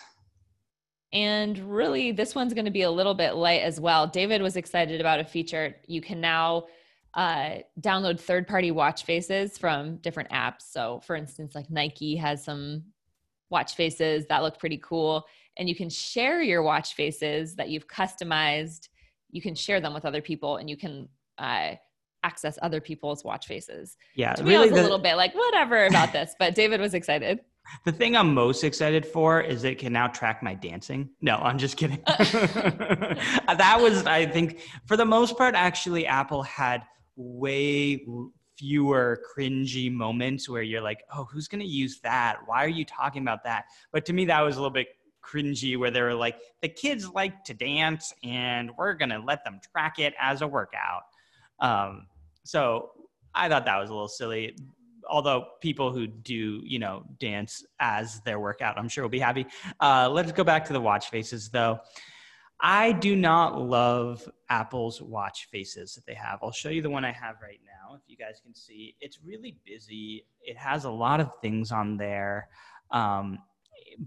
[1.12, 4.06] And really, this one's going to be a little bit light as well.
[4.06, 5.74] David was excited about a feature.
[5.88, 6.66] You can now
[7.14, 10.62] uh, download third party watch faces from different apps.
[10.62, 12.84] So, for instance, like Nike has some
[13.50, 15.24] watch faces that look pretty cool.
[15.56, 18.88] And you can share your watch faces that you've customized.
[19.30, 21.08] You can share them with other people and you can
[21.38, 21.74] uh,
[22.24, 23.96] access other people's watch faces.
[24.16, 26.80] Yeah, to me, really was the, a little bit like whatever about this, but David
[26.80, 27.40] was excited.
[27.84, 31.10] The thing I'm most excited for is it can now track my dancing.
[31.22, 32.02] No, I'm just kidding.
[32.06, 36.82] that was, I think, for the most part, actually, Apple had
[37.16, 38.04] way
[38.56, 42.38] fewer cringy moments where you're like, oh, who's going to use that?
[42.46, 43.64] Why are you talking about that?
[43.92, 44.88] But to me, that was a little bit
[45.22, 49.44] cringy where they were like, the kids like to dance and we're going to let
[49.44, 51.02] them track it as a workout.
[51.60, 52.06] Um,
[52.44, 52.90] so
[53.34, 54.56] I thought that was a little silly.
[55.08, 59.46] Although people who do, you know, dance as their workout, I'm sure will be happy.
[59.80, 61.80] Uh, let's go back to the watch faces, though.
[62.66, 66.38] I do not love Apple's watch faces that they have.
[66.42, 68.96] I'll show you the one I have right now, if you guys can see.
[69.02, 70.24] It's really busy.
[70.40, 72.48] It has a lot of things on there.
[72.90, 73.38] Um,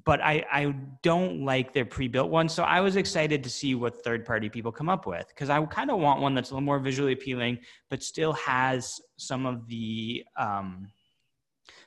[0.03, 2.51] but I, I don't like their pre-built ones.
[2.51, 5.91] So I was excited to see what third-party people come up with because I kind
[5.91, 7.59] of want one that's a little more visually appealing,
[7.91, 10.89] but still has some of the um,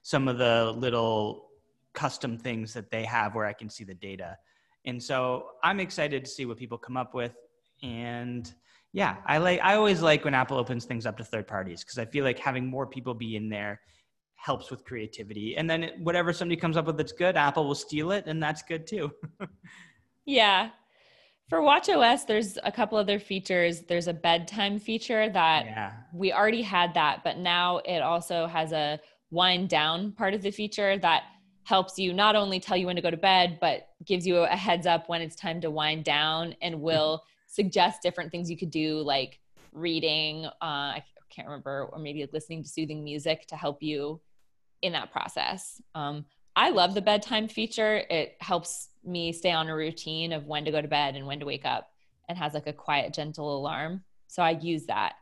[0.03, 1.49] some of the little
[1.95, 4.37] custom things that they have where I can see the data.
[4.87, 7.35] And so I'm excited to see what people come up with.
[7.83, 8.53] And
[8.93, 11.99] yeah, I like I always like when Apple opens things up to third parties because
[11.99, 13.81] I feel like having more people be in there
[14.35, 15.57] helps with creativity.
[15.57, 18.63] And then whatever somebody comes up with that's good, Apple will steal it, and that's
[18.63, 19.13] good too.
[20.25, 20.71] yeah.
[21.49, 23.83] For WatchOS, there's a couple other features.
[23.83, 25.93] There's a bedtime feature that yeah.
[26.15, 29.01] we already had that, but now it also has a
[29.31, 31.25] wind down part of the feature that
[31.65, 34.49] helps you not only tell you when to go to bed, but gives you a
[34.49, 38.71] heads up when it's time to wind down and will suggest different things you could
[38.71, 39.39] do, like
[39.73, 40.47] reading.
[40.47, 44.21] Uh, I can't remember, or maybe listening to soothing music to help you
[44.83, 45.81] in that process.
[45.95, 46.25] Um,
[46.57, 48.03] I love the bedtime feature.
[48.11, 51.41] It helps me stay on a routine of when to go to bed and when
[51.41, 51.91] to wake up
[52.29, 54.03] and has like a quiet, gentle alarm.
[54.27, 55.15] So I use that.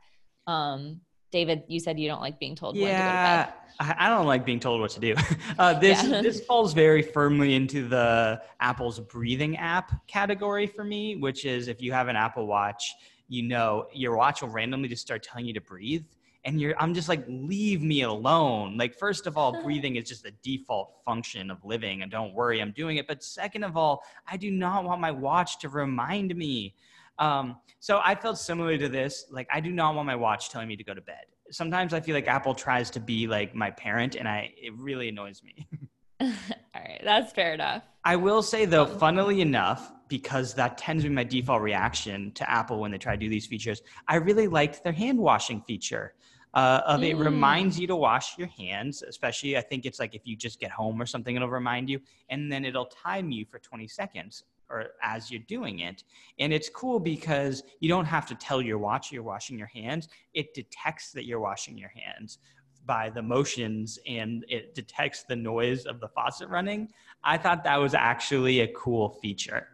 [0.46, 1.00] Um,
[1.30, 3.50] David, you said you don't like being told yeah,
[3.80, 5.14] I don't like being told what to do.
[5.58, 6.22] Uh, this yeah.
[6.22, 11.80] this falls very firmly into the Apple's breathing app category for me, which is if
[11.82, 12.94] you have an Apple Watch,
[13.28, 16.04] you know your watch will randomly just start telling you to breathe
[16.44, 20.22] and you're i'm just like leave me alone like first of all breathing is just
[20.22, 24.02] the default function of living and don't worry i'm doing it but second of all
[24.26, 26.74] i do not want my watch to remind me
[27.18, 30.68] um, so i felt similar to this like i do not want my watch telling
[30.68, 33.70] me to go to bed sometimes i feel like apple tries to be like my
[33.70, 35.66] parent and i it really annoys me
[36.20, 36.32] all
[36.74, 41.14] right that's fair enough i will say though funnily enough because that tends to be
[41.14, 43.82] my default reaction to Apple when they try to do these features.
[44.08, 46.14] I really liked their hand washing feature.
[46.54, 47.10] Uh, of mm.
[47.10, 50.58] it reminds you to wash your hands, especially I think it's like if you just
[50.58, 52.00] get home or something, it'll remind you,
[52.30, 56.04] and then it'll time you for 20 seconds or as you're doing it.
[56.38, 60.08] And it's cool because you don't have to tell your watch you're washing your hands.
[60.34, 62.38] It detects that you're washing your hands
[62.86, 66.88] by the motions and it detects the noise of the faucet running.
[67.22, 69.68] I thought that was actually a cool feature.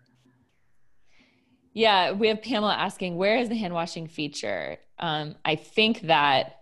[1.73, 4.79] Yeah, we have Pamela asking, where is the hand washing feature?
[4.99, 6.61] Um, I think that,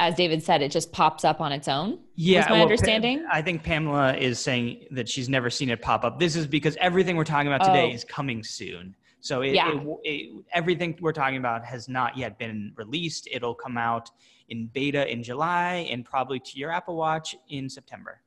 [0.00, 2.00] as David said, it just pops up on its own.
[2.16, 3.24] Yeah, my well, understanding.
[3.30, 6.18] I think Pamela is saying that she's never seen it pop up.
[6.18, 7.94] This is because everything we're talking about today oh.
[7.94, 8.96] is coming soon.
[9.20, 9.70] So it, yeah.
[9.72, 13.28] It, it, everything we're talking about has not yet been released.
[13.30, 14.10] It'll come out
[14.48, 18.20] in beta in July and probably to your Apple Watch in September.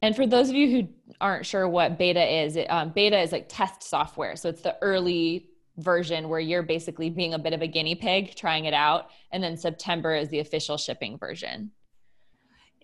[0.00, 0.88] And for those of you who
[1.20, 4.36] aren't sure what beta is, it, um, beta is like test software.
[4.36, 5.46] So it's the early
[5.78, 9.10] version where you're basically being a bit of a guinea pig trying it out.
[9.32, 11.72] And then September is the official shipping version.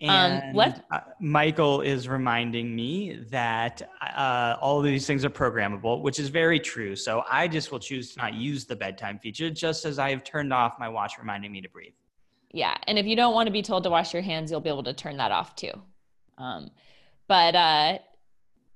[0.03, 5.29] Um, and um, uh, Michael is reminding me that uh, all of these things are
[5.29, 6.95] programmable, which is very true.
[6.95, 10.23] So I just will choose to not use the bedtime feature, just as I have
[10.23, 11.93] turned off my watch reminding me to breathe.
[12.51, 12.75] Yeah.
[12.87, 14.83] And if you don't want to be told to wash your hands, you'll be able
[14.83, 15.71] to turn that off too.
[16.37, 16.71] Um,
[17.27, 17.99] but uh,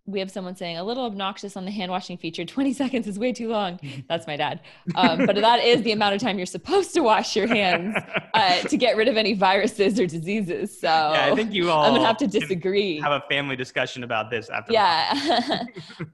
[0.07, 3.17] we have someone saying a little obnoxious on the hand washing feature 20 seconds is
[3.17, 3.79] way too long.
[4.09, 4.61] That's my dad.
[4.95, 7.95] Um, but that is the amount of time you're supposed to wash your hands
[8.33, 10.79] uh, to get rid of any viruses or diseases.
[10.79, 12.99] So yeah, i think you all i'm gonna have to disagree.
[12.99, 15.63] have a family discussion about this after yeah.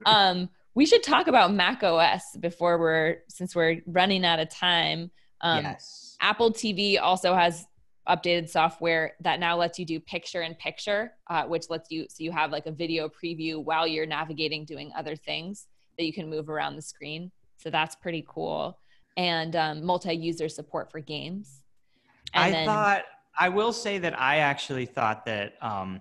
[0.06, 5.10] um, we should talk about mac os before we're since we're running out of time.
[5.40, 6.16] Um, yes.
[6.20, 7.66] apple tv also has
[8.08, 12.24] updated software that now lets you do picture in picture, uh, which lets you so
[12.24, 15.66] you have like a video preview while you're navigating doing other things
[15.98, 17.30] that you can move around the screen.
[17.58, 18.78] So that's pretty cool.
[19.16, 21.62] And um, multi-user support for games.
[22.34, 23.02] And I then, thought
[23.38, 26.00] I will say that I actually thought that um,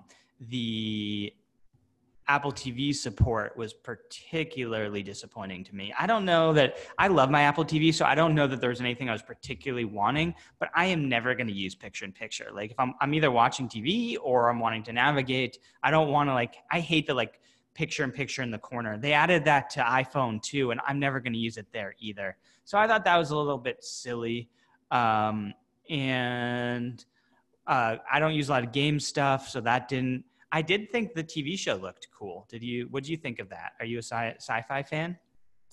[0.49, 1.34] the
[2.32, 5.94] Apple TV support was particularly disappointing to me.
[6.00, 8.80] I don't know that I love my Apple TV, so I don't know that there's
[8.80, 12.48] anything I was particularly wanting, but I am never going to use picture in picture.
[12.54, 16.30] Like if I'm, I'm either watching TV or I'm wanting to navigate, I don't want
[16.30, 17.42] to like, I hate the like
[17.74, 18.98] picture in picture in the corner.
[18.98, 22.38] They added that to iPhone too, and I'm never going to use it there either.
[22.64, 24.48] So I thought that was a little bit silly.
[24.90, 25.54] Um,
[25.90, 27.04] and
[27.68, 31.14] uh, I don't use a lot of game stuff, so that didn't I did think
[31.14, 32.45] the TV show looked cool.
[32.49, 32.88] Did you?
[32.89, 33.74] What did you think of that?
[33.80, 35.18] Are you a sci- sci-fi fan?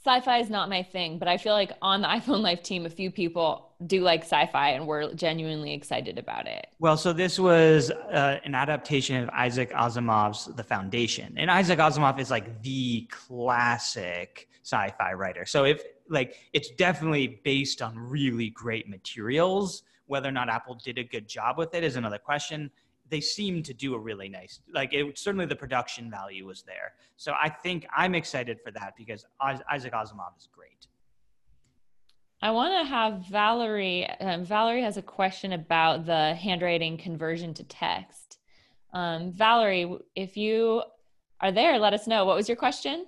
[0.04, 2.90] Sci-fi is not my thing, but I feel like on the iPhone Life team, a
[2.90, 6.68] few people do like sci-fi, and we're genuinely excited about it.
[6.78, 12.18] Well, so this was uh, an adaptation of Isaac Asimov's The Foundation, and Isaac Asimov
[12.20, 15.44] is like the classic sci-fi writer.
[15.46, 19.82] So if like it's definitely based on really great materials.
[20.06, 22.70] Whether or not Apple did a good job with it is another question
[23.10, 26.92] they seem to do a really nice like it certainly the production value was there.
[27.16, 30.86] So i think i'm excited for that because isaac asimov is great.
[32.40, 37.64] I want to have valerie um, valerie has a question about the handwriting conversion to
[37.64, 38.38] text.
[38.92, 40.82] Um, valerie if you
[41.40, 42.24] are there let us know.
[42.24, 43.06] What was your question?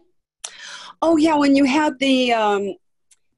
[1.03, 2.75] Oh yeah when you had the um,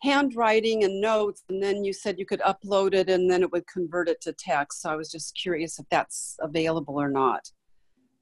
[0.03, 3.67] handwriting and notes and then you said you could upload it and then it would
[3.69, 4.83] convert it to text.
[4.83, 7.49] So i was just curious if that's available or not.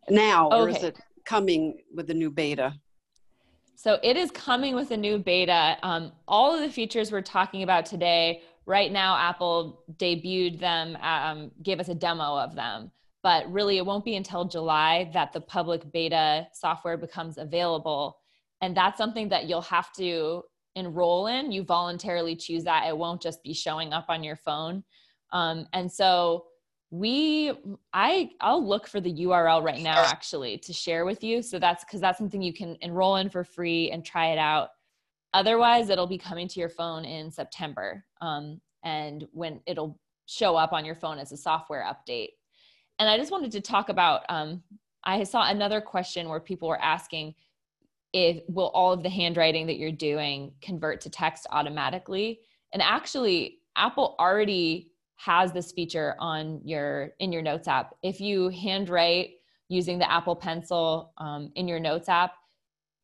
[0.08, 0.56] Now okay.
[0.56, 2.74] or is it coming with the new beta?
[3.76, 5.78] So it is coming with a new beta.
[5.82, 11.50] Um, all of the features we're talking about today right now apple debuted them um,
[11.62, 12.90] gave us a demo of them.
[13.22, 18.18] But really it won't be until july that the public beta software becomes available.
[18.60, 20.42] And that's something that you'll have to
[20.80, 22.86] enroll in, you voluntarily choose that.
[22.88, 24.82] It won't just be showing up on your phone.
[25.32, 26.46] Um, and so
[26.90, 27.52] we
[27.92, 31.84] i i'll look for the url right now actually to share with you so that's
[31.84, 34.70] because that's something you can enroll in for free and try it out
[35.32, 40.72] otherwise it'll be coming to your phone in september um, and when it'll show up
[40.72, 42.30] on your phone as a software update
[42.98, 44.60] and i just wanted to talk about um,
[45.04, 47.32] i saw another question where people were asking
[48.12, 52.40] if will all of the handwriting that you're doing convert to text automatically?
[52.72, 57.94] And actually apple already has this feature on your in your notes app.
[58.02, 59.32] If you handwrite
[59.68, 62.32] using the apple pencil um, in your notes app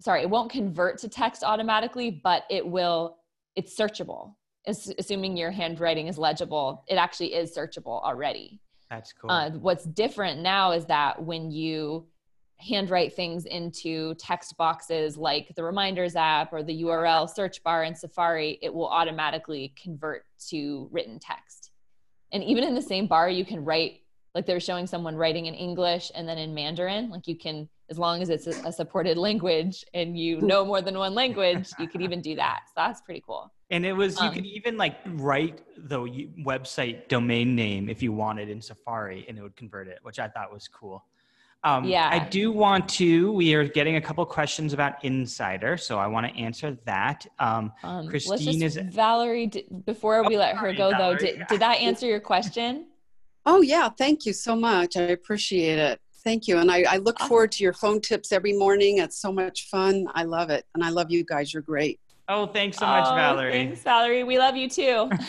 [0.00, 3.18] sorry it won't convert to text automatically but it will
[3.54, 4.34] it's searchable.
[4.66, 8.60] It's, assuming your handwriting is legible it actually is searchable already.
[8.90, 9.30] That's cool.
[9.30, 12.06] uh, what's different now is that when you
[12.58, 17.94] handwrite things into text boxes like the reminders app or the url search bar in
[17.94, 21.70] safari it will automatically convert to written text.
[22.32, 24.00] And even in the same bar you can write
[24.34, 27.98] like they're showing someone writing in english and then in mandarin like you can as
[27.98, 32.02] long as it's a, supported language and you know more than one language you could
[32.02, 32.62] even do that.
[32.66, 33.52] So that's pretty cool.
[33.70, 36.00] And it was you um, could even like write the
[36.44, 40.28] website domain name if you wanted in safari and it would convert it which i
[40.28, 41.04] thought was cool
[41.66, 42.08] um, yeah.
[42.12, 43.32] I do want to.
[43.32, 47.26] We are getting a couple questions about Insider, so I want to answer that.
[47.40, 49.50] Um, um, Christine just, is Valerie.
[49.84, 50.98] Before we oh, let her go, Valerie.
[50.98, 52.86] though, did, did that answer your question?
[53.46, 54.96] Oh yeah, thank you so much.
[54.96, 56.00] I appreciate it.
[56.22, 58.98] Thank you, and I, I look forward to your phone tips every morning.
[58.98, 60.06] It's so much fun.
[60.14, 61.52] I love it, and I love you guys.
[61.52, 61.98] You're great.
[62.28, 63.52] Oh, thanks so much, oh, Valerie.
[63.52, 64.22] Thanks, Valerie.
[64.22, 65.10] We love you too.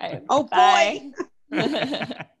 [0.00, 1.12] right, oh boy.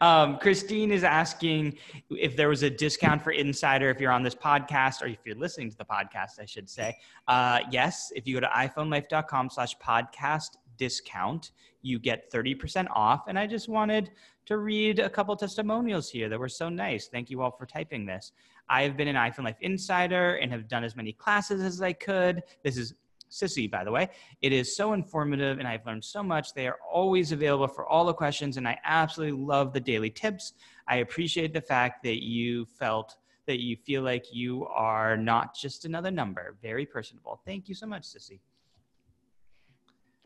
[0.00, 1.78] um, Christine is asking
[2.10, 5.36] if there was a discount for Insider if you're on this podcast or if you're
[5.36, 6.96] listening to the podcast, I should say.
[7.28, 13.28] Uh, yes, if you go to iPhoneLife.com slash podcast discount, you get 30% off.
[13.28, 14.10] And I just wanted
[14.46, 17.08] to read a couple testimonials here that were so nice.
[17.08, 18.32] Thank you all for typing this.
[18.68, 21.92] I have been an iPhone Life Insider and have done as many classes as I
[21.92, 22.42] could.
[22.64, 22.94] This is
[23.30, 24.08] Sissy, by the way.
[24.42, 26.54] It is so informative and I've learned so much.
[26.54, 30.54] They are always available for all the questions, and I absolutely love the daily tips.
[30.88, 33.16] I appreciate the fact that you felt
[33.46, 36.56] that you feel like you are not just another number.
[36.62, 37.40] Very personable.
[37.46, 38.40] Thank you so much, Sissy.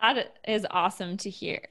[0.01, 1.68] That is awesome to hear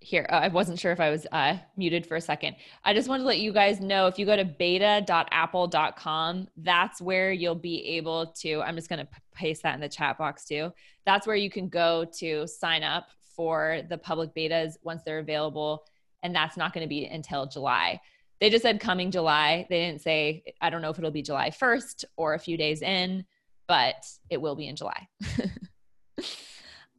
[0.00, 2.56] here uh, i wasn't sure if i was uh, muted for a second.
[2.84, 7.32] I just wanted to let you guys know if you go to beta.apple.com that's where
[7.32, 10.72] you'll be able to i'm just going to paste that in the chat box too.
[11.06, 15.84] That's where you can go to sign up for the public betas once they're available
[16.22, 18.00] and that's not going to be until july.
[18.40, 19.66] They just said coming july.
[19.70, 22.82] They didn't say i don't know if it'll be july 1st or a few days
[22.82, 23.24] in
[23.68, 25.08] but it will be in july.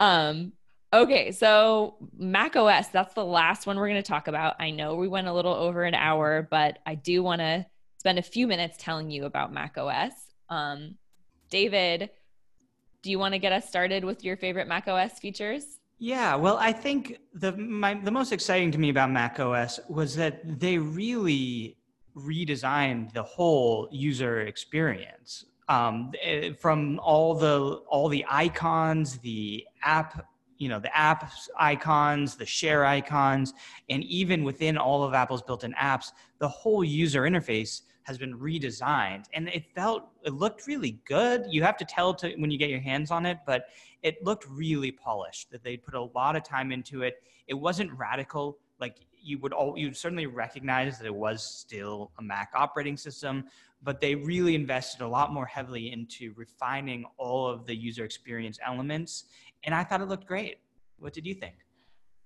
[0.01, 0.53] Um
[0.91, 4.55] Okay, so Mac OS, that's the last one we're going to talk about.
[4.59, 7.65] I know we went a little over an hour, but I do want to
[7.99, 10.11] spend a few minutes telling you about Mac OS.
[10.49, 10.95] Um,
[11.51, 12.09] David,
[13.03, 15.79] do you want to get us started with your favorite Mac OS features?
[15.99, 20.15] Yeah, well, I think the my, the most exciting to me about Mac OS was
[20.15, 21.77] that they really
[22.15, 25.45] redesigned the whole user experience.
[25.67, 30.25] Um, eh, from all the all the icons, the app
[30.59, 33.53] you know the app icons the share icons
[33.89, 39.25] and even within all of apple's built-in apps the whole user interface has been redesigned.
[39.33, 41.45] And it felt it looked really good.
[41.47, 43.65] You have to tell to when you get your hands on it but
[44.01, 47.21] it looked really polished that they put a lot of time into it.
[47.47, 52.21] It wasn't radical like you would all you'd certainly recognize that it was still a
[52.21, 53.43] mac operating system
[53.81, 58.59] but they really invested a lot more heavily into refining all of the user experience
[58.65, 59.25] elements
[59.63, 60.57] and I thought it looked great.
[60.97, 61.55] What did you think?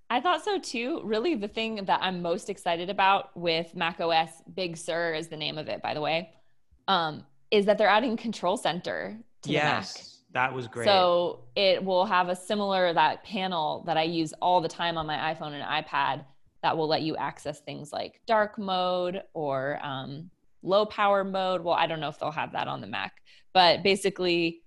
[0.09, 1.01] I thought so too.
[1.03, 5.37] Really, the thing that I'm most excited about with Mac OS, Big Sur is the
[5.37, 6.29] name of it, by the way,
[6.87, 10.07] um, is that they're adding Control Center to yes, the Mac.
[10.33, 10.85] That was great.
[10.85, 15.05] So it will have a similar that panel that I use all the time on
[15.05, 16.25] my iPhone and iPad
[16.63, 20.29] that will let you access things like dark mode or um,
[20.63, 21.61] low power mode.
[21.61, 23.13] Well, I don't know if they'll have that on the Mac,
[23.53, 24.62] but basically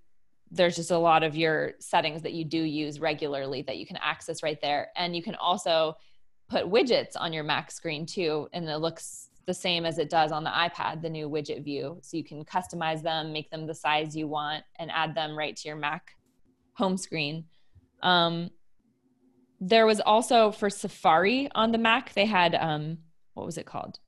[0.51, 3.99] there's just a lot of your settings that you do use regularly that you can
[3.99, 4.89] access right there.
[4.97, 5.97] And you can also
[6.49, 10.33] put widgets on your Mac screen too, and it looks the same as it does
[10.33, 11.99] on the iPad, the new widget view.
[12.03, 15.57] So you can customize them, make them the size you want, and add them right
[15.57, 16.13] to your Mac
[16.75, 17.45] home screen.
[18.03, 18.51] Um,
[19.61, 22.99] there was also for Safari on the Mac, they had, um,
[23.35, 23.99] what was it called?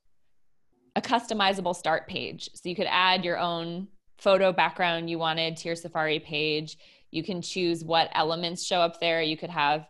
[0.95, 2.49] A customizable start page.
[2.53, 3.87] So you could add your own
[4.19, 6.77] photo background you wanted to your Safari page.
[7.11, 9.21] You can choose what elements show up there.
[9.21, 9.87] You could have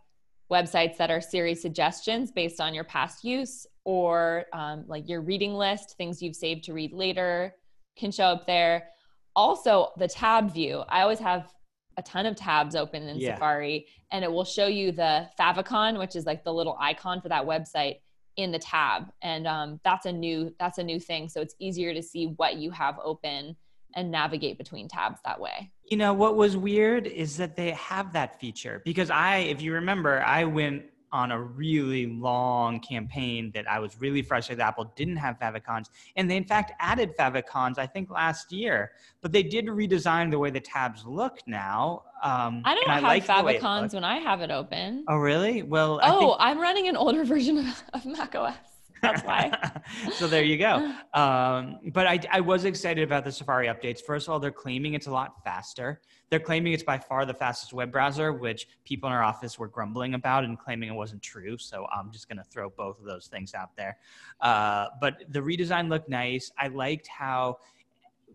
[0.51, 5.53] websites that are Siri suggestions based on your past use, or um, like your reading
[5.53, 7.55] list, things you've saved to read later
[7.97, 8.87] can show up there.
[9.35, 10.83] Also, the tab view.
[10.89, 11.51] I always have
[11.97, 13.35] a ton of tabs open in yeah.
[13.35, 17.29] Safari, and it will show you the favicon, which is like the little icon for
[17.29, 17.97] that website
[18.37, 21.27] in the tab, and um, that's a new that's a new thing.
[21.27, 23.55] So it's easier to see what you have open
[23.95, 25.71] and navigate between tabs that way.
[25.85, 29.73] You know what was weird is that they have that feature because I, if you
[29.73, 34.93] remember, I went on a really long campaign that I was really frustrated that Apple
[34.95, 35.89] didn't have favicons.
[36.15, 38.91] And they, in fact, added favicons, I think, last year.
[39.21, 42.03] But they did redesign the way the tabs look now.
[42.21, 45.05] Um, I don't have I favicons when I have it open.
[45.07, 45.63] Oh, really?
[45.63, 48.53] Well, oh, think- I'm running an older version of, of Mac OS.
[49.01, 49.51] That's why.
[50.13, 50.93] so there you go.
[51.13, 54.01] Um, but I, I was excited about the Safari updates.
[54.01, 56.01] First of all, they're claiming it's a lot faster.
[56.29, 59.67] They're claiming it's by far the fastest web browser, which people in our office were
[59.67, 61.57] grumbling about and claiming it wasn't true.
[61.57, 63.97] So I'm just going to throw both of those things out there.
[64.41, 66.51] Uh, but the redesign looked nice.
[66.57, 67.57] I liked how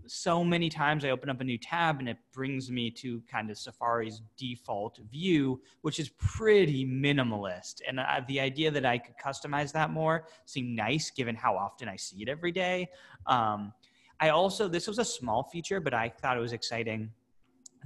[0.07, 3.51] so many times I open up a new tab and it brings me to kind
[3.51, 7.81] of Safari's default view, which is pretty minimalist.
[7.87, 11.89] And uh, the idea that I could customize that more seemed nice given how often
[11.89, 12.89] I see it every day.
[13.27, 13.73] Um,
[14.21, 17.11] I also, this was a small feature, but I thought it was exciting.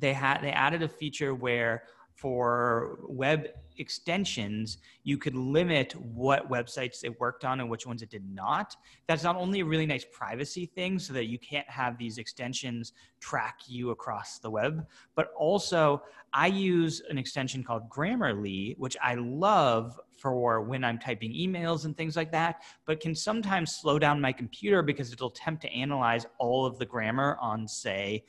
[0.00, 1.84] They had, they added a feature where
[2.18, 3.46] for web
[3.76, 8.74] extensions, you could limit what websites it worked on and which ones it did not.
[9.06, 12.92] That's not only a really nice privacy thing so that you can't have these extensions
[13.20, 16.02] track you across the web, but also
[16.32, 21.96] I use an extension called Grammarly, which I love for when I'm typing emails and
[21.96, 26.26] things like that, but can sometimes slow down my computer because it'll attempt to analyze
[26.38, 28.24] all of the grammar on, say,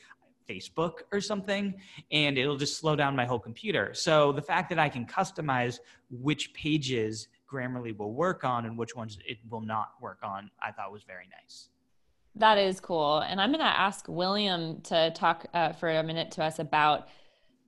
[0.49, 1.75] Facebook or something,
[2.11, 3.93] and it'll just slow down my whole computer.
[3.93, 5.79] So the fact that I can customize
[6.09, 10.71] which pages Grammarly will work on and which ones it will not work on, I
[10.71, 11.69] thought was very nice.
[12.35, 13.19] That is cool.
[13.19, 17.07] And I'm going to ask William to talk uh, for a minute to us about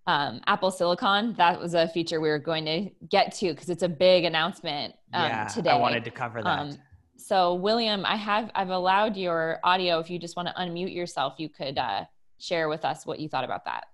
[0.08, 1.34] um, Apple Silicon.
[1.38, 4.94] That was a feature we were going to get to because it's a big announcement
[5.14, 5.72] um, yeah, today.
[5.72, 6.60] I wanted to cover that.
[6.60, 6.78] Um,
[7.18, 10.00] so, William, I have I've allowed your audio.
[10.00, 12.06] If you just want to unmute yourself, you could uh,
[12.42, 13.86] share with us what you thought about that.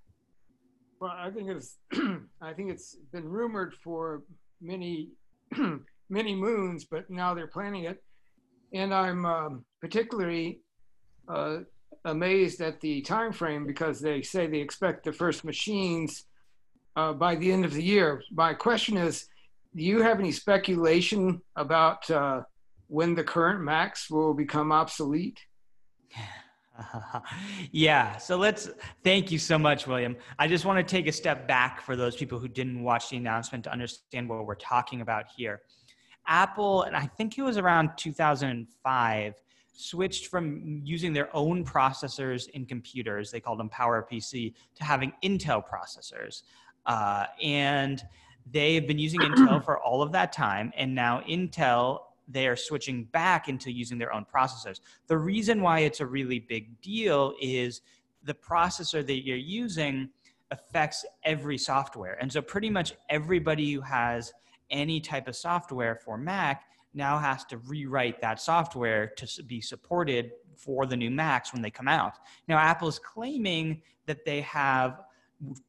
[1.00, 1.78] Well, I think it's
[2.42, 4.24] I think it's been rumored for
[4.62, 5.12] many
[6.10, 8.04] many moons, but now they're planning it,
[8.74, 10.62] and I'm um, particularly
[11.28, 11.60] uh,
[12.06, 16.26] amazed at the time frame because they say they expect the first machines
[16.96, 18.24] uh, by the end of the year.
[18.32, 19.28] My question is,
[19.76, 22.42] do you have any speculation about uh,
[22.88, 25.40] when the current Macs will become obsolete?
[27.72, 28.18] yeah.
[28.18, 28.70] So let's
[29.04, 30.16] thank you so much, William.
[30.40, 33.18] I just want to take a step back for those people who didn't watch the
[33.18, 35.62] announcement to understand what we're talking about here.
[36.28, 39.34] Apple, and I think it was around 2005,
[39.74, 45.64] switched from using their own processors in computers, they called them PowerPC, to having Intel
[45.66, 46.44] processors.
[46.86, 48.04] Uh, and
[48.52, 50.72] they've been using Intel for all of that time.
[50.76, 54.82] And now Intel they are switching back into using their own processors.
[55.08, 57.82] The reason why it's a really big deal is
[58.24, 60.10] the processor that you're using
[60.52, 62.18] affects every software.
[62.22, 64.34] And so pretty much everybody who has
[64.70, 66.64] any type of software for Mac
[66.94, 71.70] now has to rewrite that software to be supported for the new Macs when they
[71.70, 72.14] come out.
[72.48, 75.02] Now Apple is claiming that they have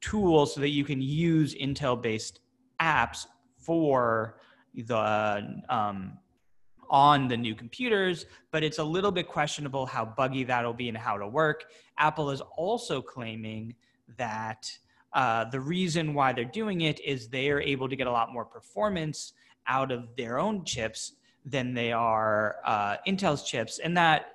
[0.01, 2.39] tools so that you can use Intel based
[2.81, 4.39] apps for
[4.73, 6.17] the um,
[6.89, 10.97] on the new computers, but it's a little bit questionable how buggy that'll be and
[10.97, 11.65] how it'll work.
[11.97, 13.75] Apple is also claiming
[14.17, 14.71] that
[15.13, 18.31] uh, the reason why they're doing it is they are able to get a lot
[18.33, 19.33] more performance
[19.67, 21.13] out of their own chips
[21.45, 23.79] than they are uh, Intel's chips.
[23.79, 24.33] And that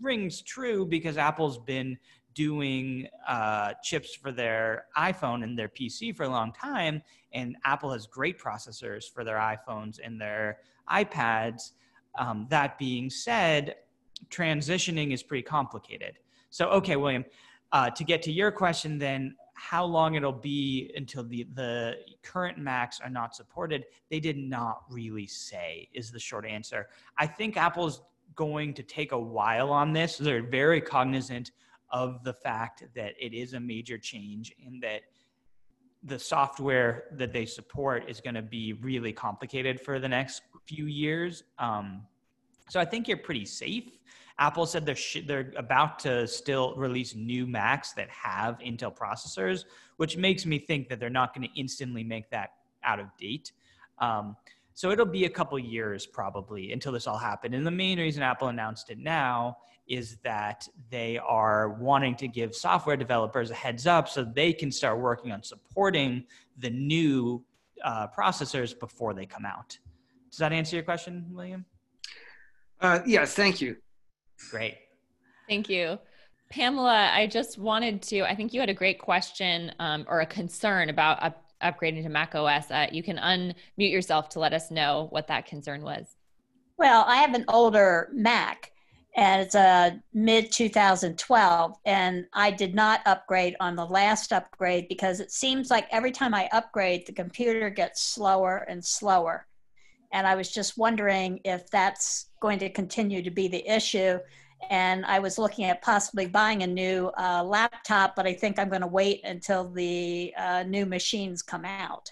[0.00, 1.98] rings true because Apple's been
[2.34, 7.02] doing uh, chips for their iPhone and their PC for a long time,
[7.32, 10.58] and Apple has great processors for their iPhones and their
[10.90, 11.72] iPads.
[12.18, 13.76] Um, that being said,
[14.30, 16.18] transitioning is pretty complicated.
[16.50, 17.24] So, okay, William,
[17.72, 22.58] uh, to get to your question, then how long it'll be until the, the current
[22.58, 26.88] Macs are not supported, they did not really say, is the short answer.
[27.18, 28.02] I think Apple's
[28.34, 30.18] going to take a while on this.
[30.18, 31.52] They're very cognizant
[31.90, 35.02] of the fact that it is a major change and that
[36.02, 40.86] the software that they support is going to be really complicated for the next few
[40.86, 41.44] years.
[41.58, 42.02] Um,
[42.68, 43.96] so I think you're pretty safe
[44.38, 49.64] Apple said they're sh- they're about to still release new Macs that have Intel processors,
[49.96, 52.50] which makes me think that they're not going to instantly make that
[52.84, 53.52] out of date.
[53.98, 54.36] Um,
[54.74, 57.54] so it'll be a couple years probably until this all happened.
[57.54, 59.56] And the main reason Apple announced it now
[59.88, 64.70] is that they are wanting to give software developers a heads up so they can
[64.70, 66.24] start working on supporting
[66.58, 67.42] the new
[67.82, 69.78] uh, processors before they come out.
[70.36, 71.64] Does that answer your question, William?
[72.78, 73.74] Uh, yes, thank you.
[74.50, 74.76] Great.
[75.48, 75.98] Thank you.
[76.50, 80.26] Pamela, I just wanted to, I think you had a great question um, or a
[80.26, 82.70] concern about up, upgrading to Mac OS.
[82.70, 83.54] Uh, you can unmute
[83.90, 86.16] yourself to let us know what that concern was.
[86.76, 88.72] Well, I have an older Mac
[89.16, 95.18] and it's a mid 2012 and I did not upgrade on the last upgrade because
[95.18, 99.46] it seems like every time I upgrade the computer gets slower and slower.
[100.12, 104.18] And I was just wondering if that's going to continue to be the issue.
[104.70, 108.68] And I was looking at possibly buying a new uh, laptop, but I think I'm
[108.68, 112.10] going to wait until the uh, new machines come out.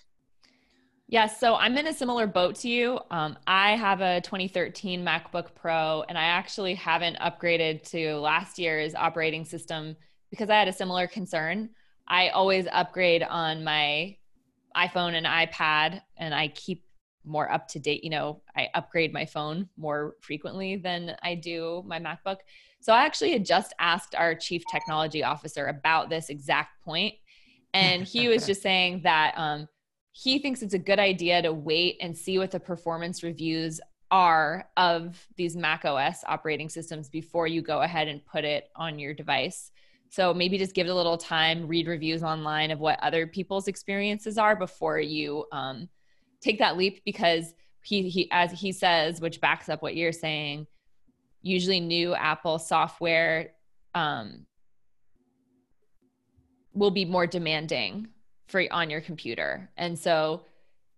[1.07, 2.99] Yeah, so I'm in a similar boat to you.
[3.11, 8.95] Um, I have a 2013 MacBook Pro, and I actually haven't upgraded to last year's
[8.95, 9.97] operating system
[10.31, 11.71] because I had a similar concern.
[12.09, 14.16] I always upgrade on my
[14.75, 16.84] iPhone and iPad, and I keep
[17.24, 18.05] more up to date.
[18.05, 22.38] You know, I upgrade my phone more frequently than I do my MacBook.
[22.80, 27.14] So I actually had just asked our chief technology officer about this exact point,
[27.72, 29.68] and he was just saying that um,
[30.12, 33.80] he thinks it's a good idea to wait and see what the performance reviews
[34.10, 38.98] are of these Mac OS operating systems before you go ahead and put it on
[38.98, 39.72] your device.
[40.09, 43.66] So maybe just give it a little time, read reviews online of what other people's
[43.66, 45.88] experiences are before you um,
[46.45, 50.66] take that leap because he, he as he says which backs up what you're saying
[51.43, 53.51] usually new apple software
[53.95, 54.47] um,
[56.75, 58.09] will be more demanding
[58.47, 59.71] for on your computer.
[59.77, 60.43] And so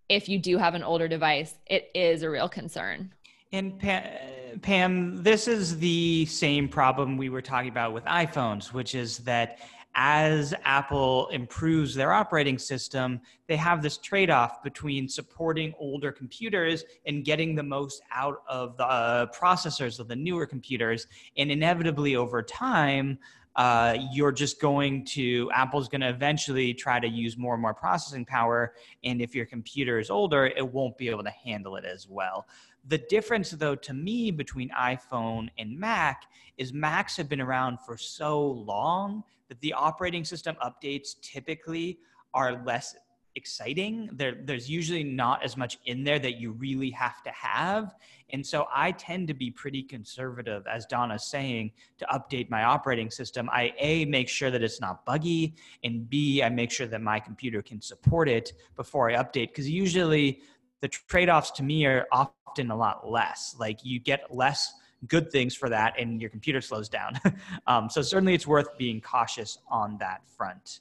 [0.09, 3.13] if you do have an older device it is a real concern.
[3.53, 8.95] And Pam, Pam, this is the same problem we were talking about with iPhones, which
[8.95, 9.61] is that
[9.97, 16.85] as Apple improves their operating system, they have this trade off between supporting older computers
[17.07, 21.07] and getting the most out of the uh, processors of the newer computers.
[21.39, 23.19] And inevitably, over time,
[23.57, 27.73] uh, you're just going to, Apple's going to eventually try to use more and more
[27.73, 28.75] processing power.
[29.03, 32.47] And if your computer is older, it won't be able to handle it as well.
[32.89, 36.25] The difference, though, to me between iPhone and Mac
[36.59, 41.99] is Macs have been around for so long that the operating system updates typically
[42.35, 42.95] are less
[43.37, 44.09] exciting.
[44.15, 47.95] There, there's usually not as much in there that you really have to have.
[48.31, 53.11] And so I tend to be pretty conservative, as Donna's saying, to update my operating
[53.11, 53.49] system.
[53.53, 55.55] I A, make sure that it's not buggy,
[55.85, 59.49] and B, I make sure that my computer can support it before I update.
[59.49, 60.41] Because usually
[60.81, 63.55] the trade offs to me are often a lot less.
[63.59, 64.73] Like you get less
[65.09, 67.21] good things for that and your computer slows down.
[67.67, 70.81] um, so certainly it's worth being cautious on that front.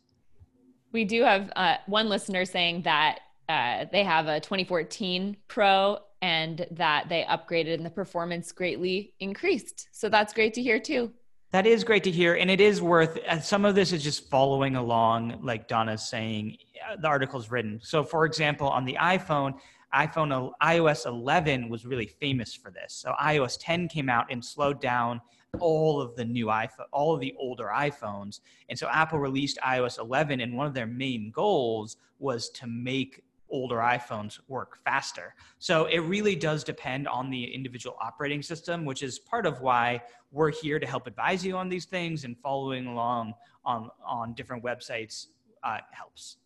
[0.92, 3.20] We do have uh, one listener saying that
[3.50, 9.90] uh, they have a 2014 Pro and that they upgraded and the performance greatly increased.
[9.92, 11.12] So that's great to hear too.
[11.52, 12.34] That is great to hear.
[12.36, 16.96] And it is worth, some of this is just following along, like Donna's saying, uh,
[16.98, 17.80] the article's written.
[17.82, 19.58] So, for example, on the iPhone,
[19.95, 22.93] iPhone iOS 11 was really famous for this.
[22.93, 25.22] So iOS 10 came out and slowed down
[25.59, 28.41] all of the new iPhone, all of the older iPhones.
[28.69, 33.23] And so Apple released iOS 11 and one of their main goals was to make
[33.49, 35.34] older iPhones work faster.
[35.59, 40.01] So it really does depend on the individual operating system, which is part of why
[40.31, 44.63] we're here to help advise you on these things and following along on on different
[44.63, 45.27] websites
[45.63, 46.38] uh, helps.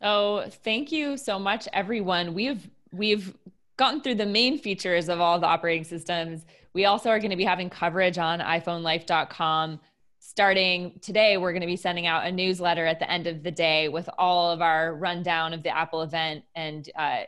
[0.00, 2.34] So thank you so much, everyone.
[2.34, 3.34] We've we've
[3.76, 6.44] gotten through the main features of all the operating systems.
[6.72, 9.80] We also are going to be having coverage on iPhoneLife.com.
[10.20, 13.50] Starting today, we're going to be sending out a newsletter at the end of the
[13.50, 17.20] day with all of our rundown of the Apple event and uh,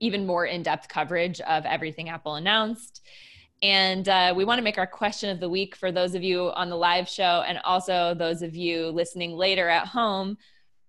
[0.00, 3.02] even more in depth coverage of everything Apple announced.
[3.62, 6.50] And uh, we want to make our question of the week for those of you
[6.52, 10.36] on the live show and also those of you listening later at home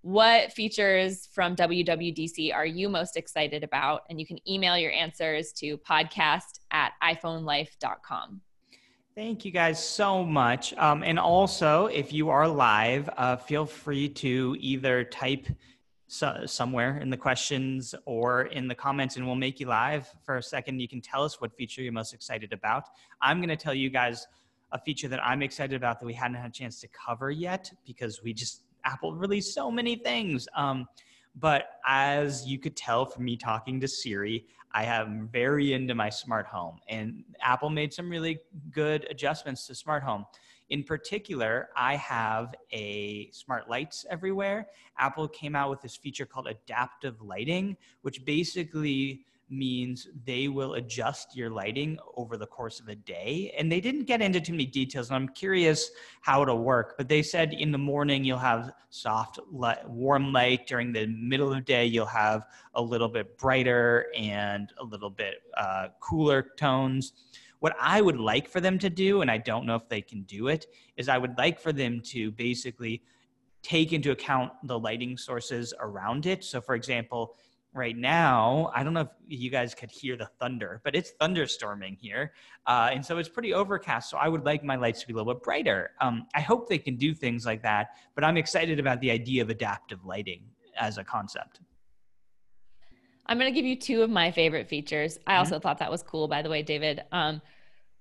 [0.05, 4.03] what features from WWDC are you most excited about?
[4.07, 8.39] And you can email your answers to podcast at iPhoneLife.com.
[9.15, 10.75] Thank you guys so much.
[10.75, 15.47] Um, and also, if you are live, uh, feel free to either type
[16.05, 20.37] so, somewhere in the questions or in the comments, and we'll make you live for
[20.37, 20.79] a second.
[20.79, 22.83] You can tell us what feature you're most excited about.
[23.23, 24.27] I'm going to tell you guys
[24.71, 27.71] a feature that I'm excited about that we hadn't had a chance to cover yet
[27.87, 30.47] because we just Apple released so many things.
[30.55, 30.87] Um,
[31.37, 36.09] but as you could tell from me talking to Siri, I am very into my
[36.09, 38.39] smart home, and Apple made some really
[38.71, 40.25] good adjustments to smart home.
[40.69, 44.67] In particular, I have a smart lights everywhere.
[44.97, 51.35] Apple came out with this feature called adaptive lighting, which basically means they will adjust
[51.35, 53.53] your lighting over the course of a day.
[53.57, 55.91] And they didn't get into too many details, and I'm curious
[56.21, 56.95] how it'll work.
[56.97, 60.67] But they said in the morning you'll have soft, light, warm light.
[60.67, 65.09] During the middle of the day, you'll have a little bit brighter and a little
[65.09, 67.13] bit uh, cooler tones.
[67.59, 70.23] What I would like for them to do, and I don't know if they can
[70.23, 70.67] do it,
[70.97, 73.01] is I would like for them to basically
[73.63, 76.43] take into account the lighting sources around it.
[76.43, 77.35] So, for example,
[77.75, 81.97] right now, I don't know if you guys could hear the thunder, but it's thunderstorming
[81.99, 82.33] here.
[82.65, 84.09] Uh, and so it's pretty overcast.
[84.09, 85.91] So I would like my lights to be a little bit brighter.
[85.99, 89.41] Um, I hope they can do things like that, but I'm excited about the idea
[89.41, 90.41] of adaptive lighting
[90.79, 91.59] as a concept.
[93.27, 95.17] I'm going to give you two of my favorite features.
[95.27, 95.39] I mm-hmm.
[95.39, 95.61] also mm-hmm.
[95.63, 97.03] thought that was cool, by the way, David.
[97.11, 97.41] Um,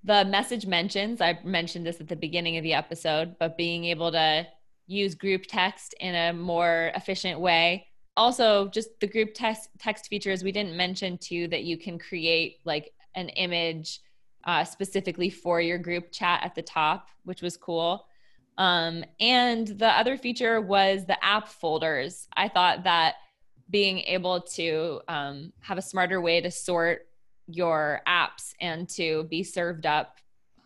[0.05, 4.13] the message mentions, I mentioned this at the beginning of the episode, but being able
[4.13, 4.47] to
[4.87, 7.87] use group text in a more efficient way.
[8.17, 12.59] Also, just the group text text features we didn't mention too that you can create
[12.65, 14.01] like an image
[14.45, 18.07] uh, specifically for your group chat at the top, which was cool.
[18.57, 22.29] Um, and the other feature was the app folders.
[22.37, 23.15] I thought that
[23.71, 27.07] being able to um, have a smarter way to sort
[27.47, 30.19] your apps and to be served up,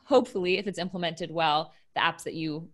[0.05, 2.69] hopefully, if it's implemented well, the apps that you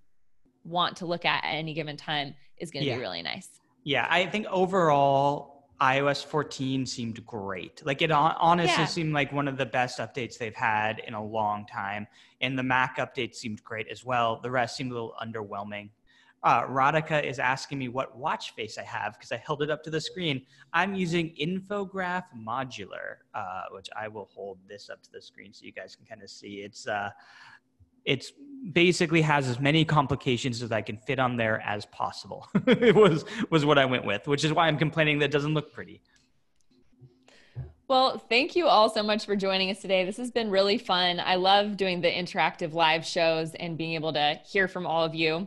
[0.64, 2.96] want to look at at any given time is going to yeah.
[2.96, 3.48] be really nice.
[3.84, 7.84] Yeah, I think overall, iOS 14 seemed great.
[7.84, 8.86] Like it honestly yeah.
[8.86, 12.06] seemed like one of the best updates they've had in a long time.
[12.40, 14.40] And the Mac update seemed great as well.
[14.40, 15.90] The rest seemed a little underwhelming.
[16.42, 19.82] Uh, Radhika is asking me what watch face I have because I held it up
[19.84, 20.42] to the screen.
[20.74, 25.64] I'm using Infograph Modular, uh, which I will hold this up to the screen so
[25.64, 26.56] you guys can kind of see.
[26.56, 27.08] It's uh,
[28.04, 28.32] it's
[28.72, 32.48] basically has as many complications as I can fit on there as possible.
[32.66, 35.72] it was was what I went with, which is why I'm complaining that doesn't look
[35.72, 36.02] pretty.
[37.86, 40.06] Well, thank you all so much for joining us today.
[40.06, 41.20] This has been really fun.
[41.20, 45.14] I love doing the interactive live shows and being able to hear from all of
[45.14, 45.46] you.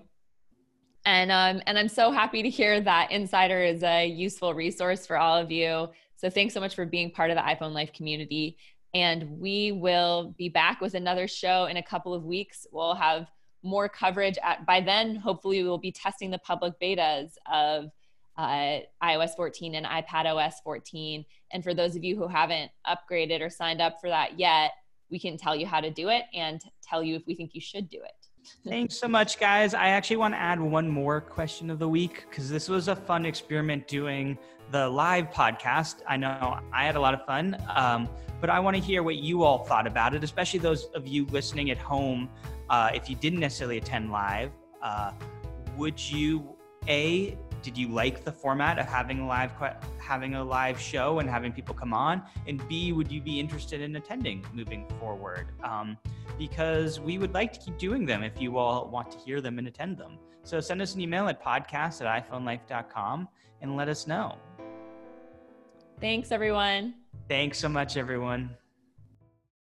[1.03, 5.17] And, um, and I'm so happy to hear that Insider is a useful resource for
[5.17, 5.89] all of you.
[6.15, 8.57] So thanks so much for being part of the iPhone Life community.
[8.93, 12.65] And we will be back with another show in a couple of weeks.
[12.71, 13.27] We'll have
[13.63, 14.37] more coverage.
[14.43, 17.91] At, by then, hopefully, we will be testing the public betas of
[18.37, 21.25] uh, iOS 14 and iPad OS 14.
[21.51, 24.71] And for those of you who haven't upgraded or signed up for that yet,
[25.09, 27.61] we can tell you how to do it and tell you if we think you
[27.61, 28.16] should do it.
[28.65, 29.73] Thanks so much, guys.
[29.73, 32.95] I actually want to add one more question of the week because this was a
[32.95, 34.37] fun experiment doing
[34.71, 36.01] the live podcast.
[36.07, 38.09] I know I had a lot of fun, um,
[38.41, 41.25] but I want to hear what you all thought about it, especially those of you
[41.27, 42.29] listening at home.
[42.69, 44.51] Uh, if you didn't necessarily attend live,
[44.81, 45.11] uh,
[45.77, 46.55] would you
[46.87, 47.37] a
[47.67, 49.51] did you like the format of having a live
[49.99, 52.23] having a live show and having people come on?
[52.47, 55.47] And b would you be interested in attending moving forward?
[55.65, 55.97] Um,
[56.37, 59.59] because we would like to keep doing them if you all want to hear them
[59.59, 60.17] and attend them.
[60.43, 63.27] So send us an email at podcast at iphonelife.com
[63.61, 64.37] and let us know.
[65.99, 66.93] Thanks everyone.
[67.27, 68.55] Thanks so much everyone